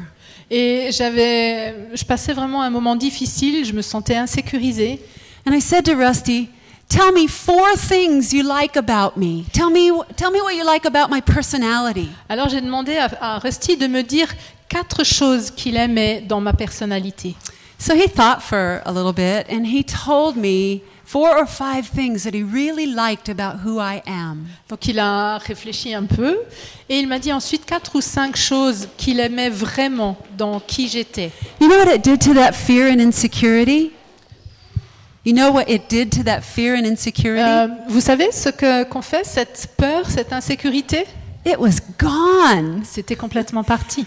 [0.51, 5.01] Et j'avais, je passais vraiment un moment difficile, je me sentais insécurisée.
[5.45, 6.49] And I said to Rusty,
[6.89, 9.45] Tell me four things you like about me.
[9.51, 12.09] Tell me, tell me what you like about my personality.
[12.29, 14.29] Alors j'ai demandé à, à Rusty de me dire
[14.69, 17.35] quatre choses qu'il aimait dans ma personnalité.
[17.77, 22.23] So he thought for a little bit and he told me four or five things
[22.23, 24.47] that he really liked about who I am.
[24.69, 26.37] Donc il a réfléchi un peu
[26.89, 31.31] et il m'a dit ensuite quatre ou cinq choses qu'il aimait vraiment dans qui j'étais.
[31.59, 33.91] You know what it did to that fear and insecurity?
[35.25, 37.43] You know what it did to that fear and insecurity?
[37.43, 41.05] Euh, vous savez ce que qu'on fait, cette peur, cette insécurité?
[41.45, 42.83] It was gone.
[42.85, 44.05] C'était complètement parti.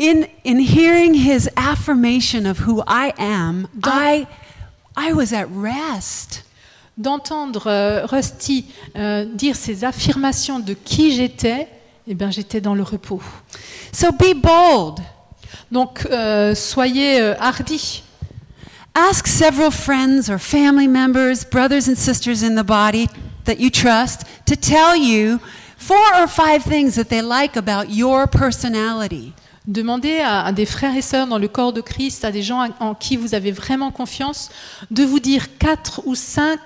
[0.00, 4.26] In, in hearing his affirmation of who I am, I,
[4.96, 6.44] I was at rest.
[6.96, 11.68] D'entendre euh, Rusty euh, dire ces affirmations de qui j'étais,
[12.06, 13.20] eh bien j'étais dans le repos.
[13.92, 15.00] So be bold.
[15.70, 18.02] Donc euh, soyez euh, hardis.
[18.94, 23.08] Ask several friends or family members, brothers and sisters in the body
[23.44, 25.38] that you trust to tell you
[25.76, 29.32] four or five things that they like about your personality.
[29.66, 32.66] Demandez à, à des frères et sœurs dans le corps de Christ, à des gens
[32.80, 34.50] en, en qui vous avez vraiment confiance,
[34.90, 36.58] de vous dire quatre ou cinq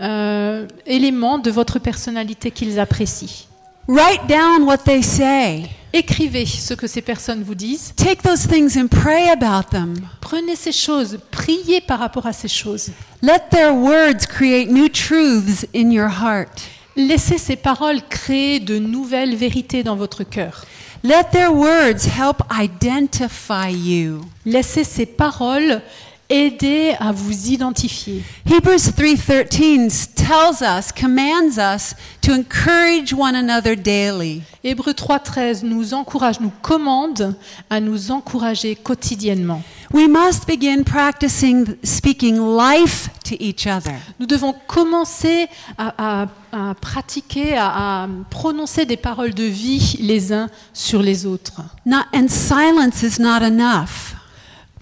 [0.00, 3.46] euh, éléments de votre personnalité qu'ils apprécient.
[3.86, 5.68] Write down what they say.
[5.98, 7.94] Écrivez ce que ces personnes vous disent.
[7.96, 9.94] Take those things and pray about them.
[10.20, 12.90] Prenez ces choses, priez par rapport à ces choses.
[13.22, 16.60] Let their words create new truths in your heart.
[16.96, 20.66] Laissez ces paroles créer de nouvelles vérités dans votre cœur.
[21.02, 24.20] Let their words help identify you.
[24.44, 25.80] Laissez ces paroles
[26.28, 28.22] aider à vous identifier.
[28.44, 34.42] Hebrews 3:13 tells us, commands us to encourage one another daily.
[34.64, 37.36] Hébreux 3.13 nous encourage, nous commande
[37.70, 39.62] à nous encourager quotidiennement.
[39.92, 43.94] We must begin practicing speaking life to each other.
[44.18, 45.46] Nous devons commencer
[45.78, 51.24] à, à- à pratiquer, à, à prononcer des paroles de vie les uns sur les
[51.26, 51.60] autres.
[51.84, 54.14] Not, and silence is not enough.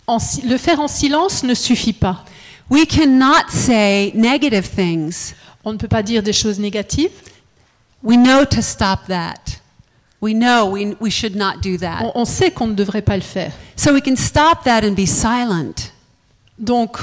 [0.07, 2.25] En le faire en silence ne suffit pas.
[2.71, 5.35] We cannot say negative things.
[5.65, 7.11] On ne peut pas dire des choses négatives.
[8.03, 9.61] We know to stop that.
[10.21, 12.01] We know we, we should not do that.
[12.03, 13.53] On, on sait qu'on ne devrait pas le faire.
[13.77, 15.93] So we can stop that and be silent.
[16.59, 16.99] Donc,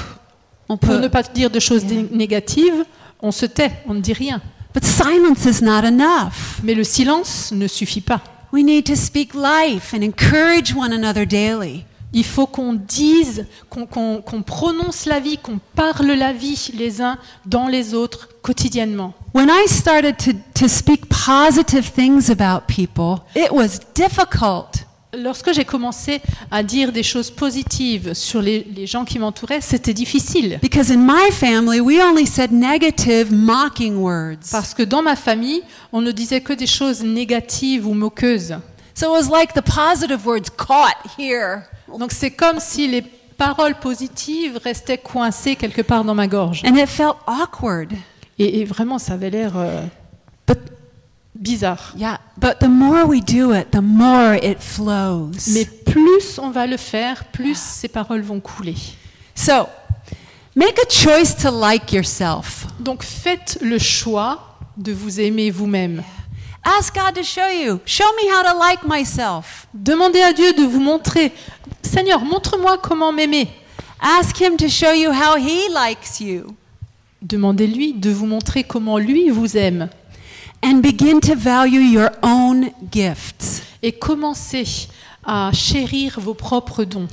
[0.68, 2.84] On pour peut- ne pas dire de choses né- négatives,
[3.20, 4.40] on se tait, on ne dit rien.
[4.74, 6.60] but silence is not enough.
[6.62, 8.20] Mais le silence ne suffit pas.
[8.52, 11.84] We need to speak life and encourage one another daily.
[12.14, 17.00] Il faut qu'on dise, qu'on qu'on- qu'on prononce la vie, qu'on parle la vie les
[17.00, 19.14] uns dans les autres quotidiennement.
[19.34, 24.84] When I started to, to speak positive things about people, it was difficult.
[25.14, 29.92] Lorsque j'ai commencé à dire des choses positives sur les, les gens qui m'entouraient, c'était
[29.92, 30.58] difficile.
[30.62, 34.48] Because in my family, we only said negative, mocking words.
[34.50, 38.54] Parce que dans ma famille, on ne disait que des choses négatives ou moqueuses.
[38.94, 41.64] So it was like the positive words caught here.
[41.98, 46.62] Donc c'est comme si les paroles positives restaient coincées quelque part dans ma gorge.
[46.64, 47.92] And it felt awkward.
[48.38, 49.82] Et, et vraiment, ça avait l'air euh,
[51.42, 51.92] bizarre.
[51.96, 55.32] yeah, but the more we do it, the more it flows.
[55.48, 58.76] Mais plus on va le faire, plus ces paroles vont couler.
[59.34, 59.68] So,
[60.54, 62.66] make a choice to like yourself.
[62.78, 66.02] Donc faites le choix de vous aimer vous-même.
[66.64, 67.80] Ask God to show you.
[67.84, 69.66] Show me how to like myself.
[69.74, 71.32] Demandez à Dieu de vous montrer.
[71.82, 73.48] Seigneur, montre-moi comment m'aimer.
[74.00, 76.56] Ask Him to show you how He likes you.
[77.20, 79.88] Demandez-lui de vous montrer comment lui vous aime.
[80.64, 83.62] And begin to value your own gifts.
[83.82, 84.88] Et commencez
[85.24, 87.08] à chérir vos propres dons.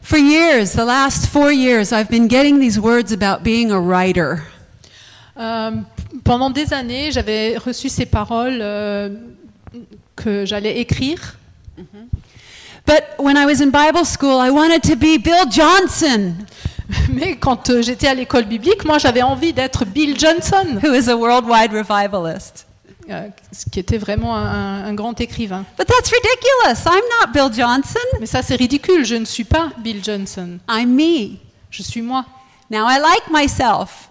[0.00, 4.42] For years, the last four years, I've been getting these words about being a writer.
[5.36, 5.70] Euh,
[6.24, 9.10] pendant des années, j'avais reçu ces paroles euh,
[10.16, 11.36] que j'allais écrire.
[12.86, 16.34] But when I was in Bible school, I wanted to be Bill Johnson,
[17.10, 21.08] Mais quand euh, j'étais à l'école biblique, moi j'avais envie d'être Bill Johnson, who is
[21.08, 22.66] a worldwide revivalist.
[23.10, 23.28] euh,
[23.70, 25.64] qui était vraiment un, un grand écrivain.
[25.78, 26.86] But that's ridiculous.
[26.86, 27.98] I'm not Bill Johnson.
[28.20, 31.36] Mais ça c'est ridicule, je ne suis pas Bill Johnson, I'm me.
[31.70, 32.24] je suis moi.
[32.70, 34.08] Now I like myself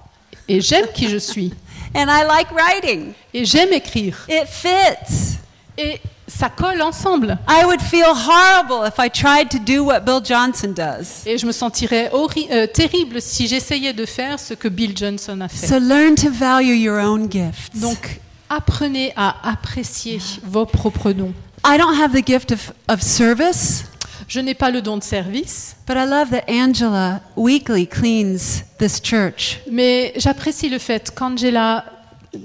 [0.47, 1.53] Et j'aime qui je suis.
[1.95, 3.13] and I like writing.
[3.34, 4.17] Et j'aime écrire.
[4.30, 5.38] It fits.
[5.78, 5.99] Et
[6.38, 7.38] ça colle ensemble.
[7.47, 11.25] I would feel horrible if I tried to do what Bill Johnson does.
[11.25, 15.47] Et je me sentirais euh, terrible si j'essayais de faire ce que Bill Johnson a
[15.47, 15.67] fait.
[15.67, 17.79] So learn to value your own gifts.
[17.79, 18.19] Donc,
[18.49, 21.34] apprenez à apprécier vos propres dons.
[21.65, 23.86] I don't have the gift of, of service,
[24.27, 29.01] Je n'ai pas le don de service, but I love that Angela weekly cleans this
[29.01, 29.59] church.
[29.69, 31.84] mais j'apprécie le fait qu'Angela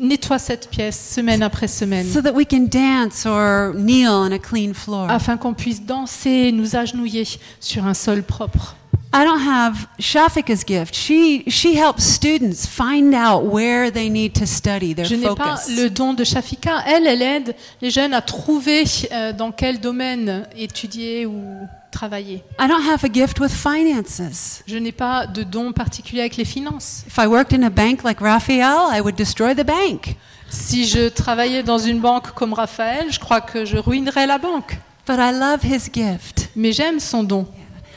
[0.01, 4.39] nettoie cette pièce semaine après semaine so that we can dance or kneel on a
[4.39, 5.09] clean floor.
[5.11, 7.25] afin qu'on puisse danser, nous agenouiller
[7.61, 8.77] sur un sol propre.
[9.13, 10.95] I don't have Shafika's gift.
[10.95, 15.57] She she helps students find out where they need to study their Je n'ai pas
[15.57, 15.77] focus.
[15.77, 16.83] le don de Shafika.
[16.87, 22.43] Elle, elle aide les jeunes à trouver euh, dans quel domaine étudier ou travailler.
[22.61, 24.63] I don't have a gift with finances.
[24.67, 27.05] Je n'ai pas de don particulier avec les finances.
[27.07, 30.17] If I worked in a bank like Raphael, I would destroy the bank.
[30.51, 34.79] Si je travaillais dans une banque comme Raphaël, je crois que je ruinerais la banque.
[35.07, 36.51] But I love his gift.
[36.55, 37.47] Mais j'aime son don.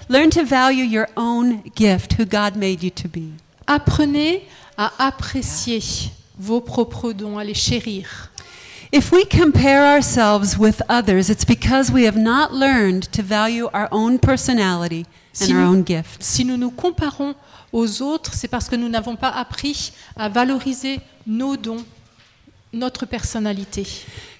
[0.09, 3.31] Learn to value your own gift, who God made you to be.
[3.67, 4.41] Apprenez
[4.77, 5.81] à apprécier
[6.39, 8.29] vos propres dons, à les chérir.
[8.91, 13.87] If we compare ourselves with others, it's because we have not learned to value our
[13.91, 15.05] own personality
[15.39, 16.17] and Si our nous- own gifts.
[16.25, 17.35] Si nous nous comparons
[17.71, 21.85] aux autres, c'est parce que nous n'avons pas appris à valoriser nos dons,
[22.73, 23.85] notre personnalité.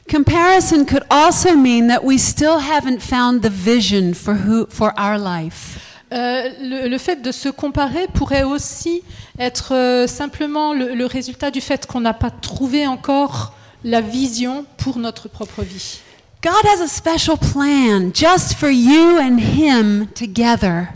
[0.10, 5.18] Comparison could also mean that we still haven't found the vision for who for our
[5.20, 5.78] life.
[6.12, 9.04] Euh, le, le fait de se comparer pourrait aussi
[9.38, 13.54] être euh, simplement le, le résultat du fait qu'on n'a pas trouvé encore
[13.84, 16.00] la vision pour notre propre vie.
[16.42, 20.88] God has a special plan just for you and him together.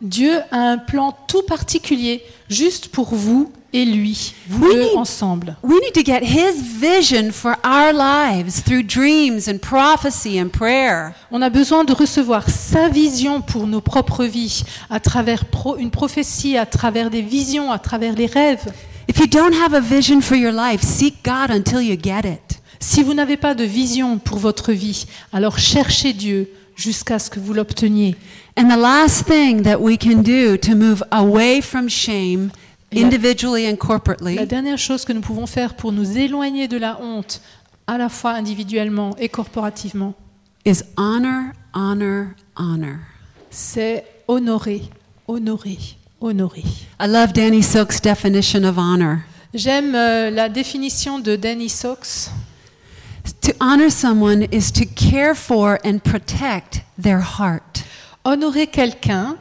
[0.00, 5.56] Dieu a un plan tout particulier juste pour vous et lui, vous deux ensemble.
[5.62, 11.12] We need to get His vision for our lives through dreams and prophecy and prayer.
[11.30, 15.90] On a besoin de recevoir sa vision pour nos propres vies, à travers pro- une
[15.92, 18.72] prophétie, à travers des visions, à travers les rêves.
[19.08, 22.60] If you don't have a vision for your life, seek God until you get it.
[22.80, 27.38] Si vous n'avez pas de vision pour votre vie, alors cherchez Dieu jusqu'à ce que
[27.38, 28.16] vous l'obteniez.
[28.56, 32.52] And the last thing that we can do to move away from shame,
[32.90, 37.00] individually and La corporately, dernière chose que nous pouvons faire pour nous éloigner de la
[37.00, 37.40] honte,
[37.86, 40.14] à la fois individuellement et corporativement,
[40.64, 42.98] is honor, honor, honor.
[43.50, 44.82] c'est honorer,
[45.28, 45.78] honorer,
[46.20, 46.64] honorer.
[47.00, 49.24] I love Danny Silk's definition of honor.
[49.54, 52.30] J'aime euh, la définition de Danny Sox.
[53.42, 57.84] To honor someone is to care for and protect their heart.
[58.24, 59.36] Honorer quelqu'un,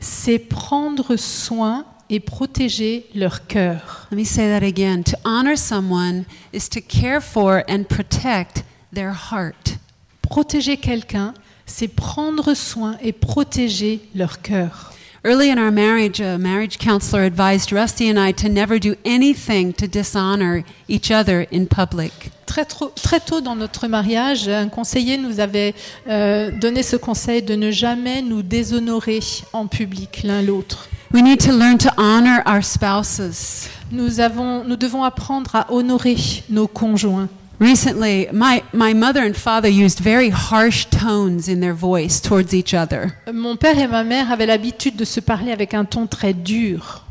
[0.00, 4.08] c'est prendre soin et protéger leur cœur.
[4.10, 5.02] Let me say that again.
[5.02, 8.64] To honor someone is to care for and protect
[8.94, 9.78] their heart.
[10.22, 11.34] Protéger quelqu'un,
[11.66, 14.93] c'est prendre soin et protéger leur cœur.
[15.26, 19.72] Early in our marriage, a marriage counselor advised Rusty and I to never do anything
[19.74, 22.30] to dishonor each other in public.
[22.44, 25.74] Très, trop- très tôt dans notre mariage, un conseiller nous avait
[26.08, 29.20] euh, donné ce conseil de ne jamais nous déshonorer
[29.54, 30.88] en public l'un l'autre.
[31.14, 33.68] We need to learn to honor our spouses.
[33.90, 36.16] Nous, avons, nous devons apprendre à honorer
[36.50, 37.28] nos conjoints.
[37.60, 42.74] Recently, my, my mother and father used very harsh tones in their voice towards each
[42.74, 43.16] other.
[43.32, 47.02] Mon père et ma mère avaient l'habitude de se parler avec un ton très dur.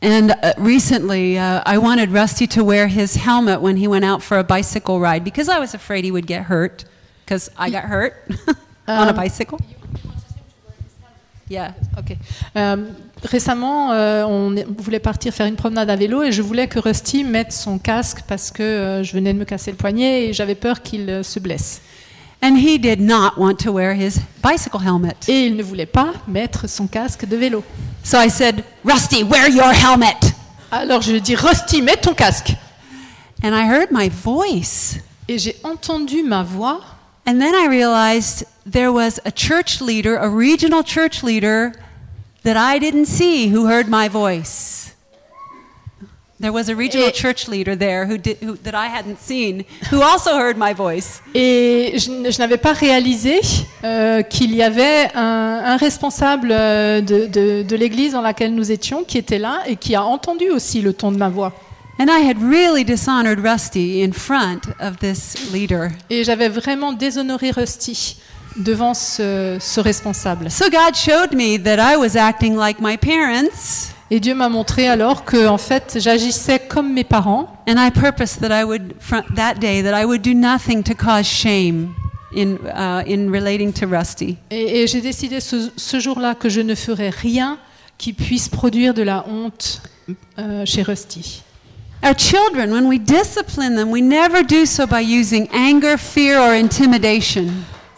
[0.00, 4.22] And uh, recently, uh, I wanted Rusty to wear his helmet when he went out
[4.22, 6.84] for a bicycle ride because I was afraid he would get hurt
[7.24, 8.14] because I got hurt
[8.86, 9.58] on a Um, bicycle.
[11.48, 11.72] Yeah.
[11.96, 12.16] Ok.
[12.54, 12.76] Euh,
[13.24, 17.24] récemment, euh, on voulait partir faire une promenade à vélo et je voulais que Rusty
[17.24, 20.54] mette son casque parce que euh, je venais de me casser le poignet et j'avais
[20.54, 21.80] peur qu'il euh, se blesse.
[22.42, 25.16] And he did not want to wear his bicycle helmet.
[25.26, 27.64] Et il ne voulait pas mettre son casque de vélo.
[28.04, 30.18] So I said, Rusty, wear your helmet.
[30.70, 32.52] Alors je lui ai dit Rusty, mets ton casque.
[33.42, 34.98] And I heard my voice.
[35.26, 36.80] Et j'ai entendu ma voix
[37.26, 41.72] And then I realized there was a church leader, a regional church leader
[42.44, 44.76] that I didn't see who heard my voice.
[46.40, 47.10] There was a regional Eh.
[47.12, 51.20] church leader there who did, who, that I hadn't seen who also heard my voice.
[51.34, 53.40] et je, n'avais pas réalisé
[53.82, 58.70] euh, qu'il y avait un, un responsable euh, de, de- de l'église dans laquelle nous
[58.70, 61.52] étions qui était là et qui a entendu aussi le ton de ma voix.
[61.98, 65.90] And I had really dishonored Rusty in front of this leader.
[66.08, 68.16] Et j'avais vraiment déshonoré Rusty
[68.58, 70.50] devant ce, ce responsable.
[70.50, 74.88] So God showed me that I was acting like my parents, Et Dieu m'a montré
[74.88, 79.16] alors que en fait j'agissais comme mes parents and I purposed that I would, fr-
[79.34, 81.90] that day, that I would do nothing to cause shame
[82.34, 84.38] in, uh, in relating to Rusty.
[84.50, 87.58] et, et j'ai décidé ce, ce jour-là que je ne ferais rien
[87.98, 89.82] qui puisse produire de la honte
[90.38, 91.42] euh, chez Rusty.
[92.02, 96.54] Our children, when we discipline them, we never do so by using anger, fear, or
[96.54, 97.48] intimidation.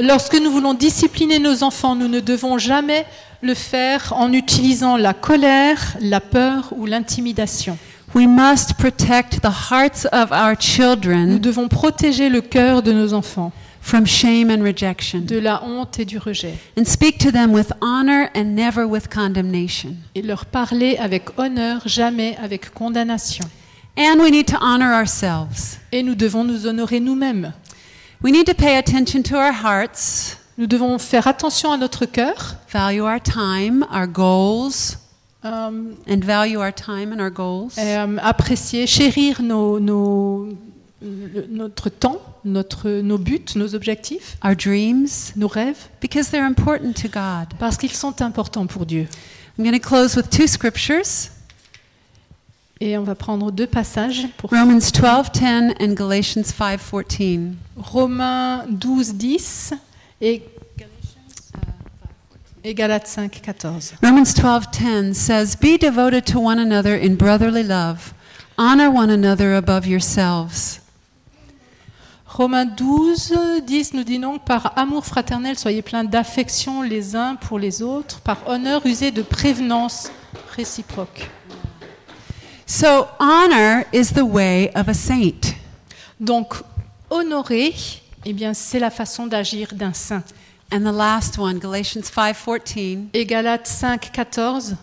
[0.00, 3.04] Lorsque nous voulons discipliner nos enfants, nous ne devons jamais
[3.42, 7.76] le faire en utilisant la colère, la peur ou l'intimidation.
[8.14, 13.12] We must protect the hearts of our Nous children devons protéger le cœur de nos
[13.12, 17.52] enfants from shame and rejection de la honte et du rejet and speak to them
[17.52, 19.94] with honor and never with condemnation.
[20.14, 23.44] et leur parler avec honneur, jamais avec condamnation.
[23.96, 25.78] And we need to honor ourselves.
[25.92, 27.52] Et nous devons nous honorer nous-mêmes.
[28.22, 32.56] We need to pay attention to our hearts, Nous devons faire attention à notre cœur,
[32.70, 34.98] value our time, our goals,
[35.44, 37.78] euh, and value our time and our goals.
[37.78, 40.48] et, euh, apprécier, chérir nos, nos-
[41.48, 47.08] notre temps, notre, nos buts, nos objectifs, our dreams, nos rêves, because they're important to
[47.08, 47.54] God.
[47.58, 49.06] parce qu'ils sont importants pour Dieu.
[49.58, 51.30] I'm going to close with two scriptures
[52.82, 57.52] Et on va prendre deux passages pour Romans 12:10 and Galatians 5:14.
[57.76, 59.74] Romains 12, 10
[60.22, 60.42] et,
[62.64, 63.94] et Galates 5, 14.
[64.02, 68.14] Romans 12:10 says, "Be devoted to one another in brotherly love.
[68.56, 70.80] Honor one another above yourselves."
[72.26, 77.58] Romains 12, 10 nous dit donc par amour fraternel, soyez pleins d'affection les uns pour
[77.58, 80.10] les autres, par honneur usé de prévenance
[80.56, 81.28] réciproque.
[82.72, 85.56] So, honor is the way of a saint.
[86.20, 86.54] Donc,
[87.10, 87.74] honorer,
[88.24, 90.22] eh bien, c'est la façon d'agir d'un saint.
[90.72, 94.76] And the last one, Galatians 5:14, Et Galates 5, 14,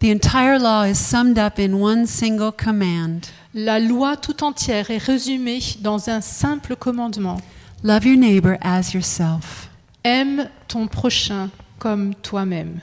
[0.00, 4.98] The entire law is summed up in one single command La loi tout entière est
[4.98, 7.40] résumée dans un simple commandement.
[7.82, 9.70] love your neighbor as yourself.
[10.04, 11.48] Aime ton prochain
[11.78, 12.82] comme toi-même.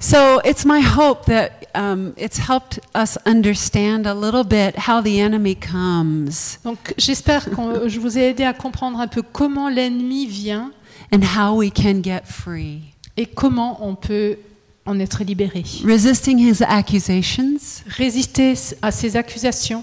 [0.00, 5.20] So it's my hope that um, it's helped us understand a little bit how the
[5.20, 6.58] enemy comes.
[6.64, 10.70] Donc j'espère que je vous ai aidé à comprendre un peu comment l'ennemi vient
[11.12, 12.94] and how we can get free.
[13.18, 14.38] et comment on peut
[14.86, 15.64] en être libéré.
[15.84, 19.82] Resisting his accusations, Résister à ses accusations,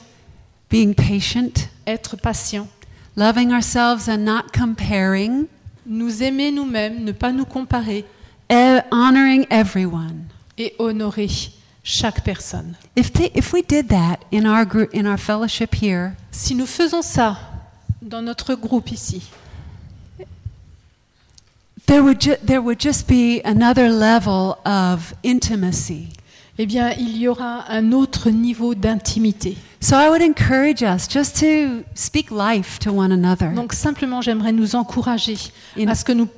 [0.71, 1.51] being patient,
[1.85, 2.67] être patient,
[3.17, 5.45] loving ourselves and not comparing,
[5.85, 8.05] nous aimer nous-mêmes, ne pas nous comparer
[8.49, 10.25] honoring everyone.
[10.57, 11.27] et honorer
[11.83, 12.75] chaque personne.
[12.95, 16.65] If, they, if we did that in our group, in our fellowship here, Si nous
[16.67, 17.37] faisons ça
[18.01, 19.21] dans notre groupe ici,
[21.87, 26.09] there would, ju- there would just be another level of intimacy.
[26.57, 29.57] eh bien, il y aura un autre niveau d'intimité.
[29.81, 33.51] So I would encourage us just to speak life to one another.
[33.53, 35.35] Donc simplement, j'aimerais nous encourager
[35.77, 36.29] In- à ce que nous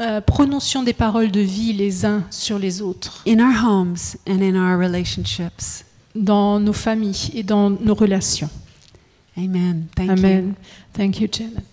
[0.00, 4.40] euh, prononcions des paroles de vie les uns sur les autres, in our homes and
[4.40, 5.84] in our relationships.
[6.14, 8.50] dans nos familles et dans nos relations.
[9.36, 9.86] Amen.
[9.94, 10.12] Thank you.
[10.12, 10.54] Amen.
[10.92, 11.64] Thank you, Janet.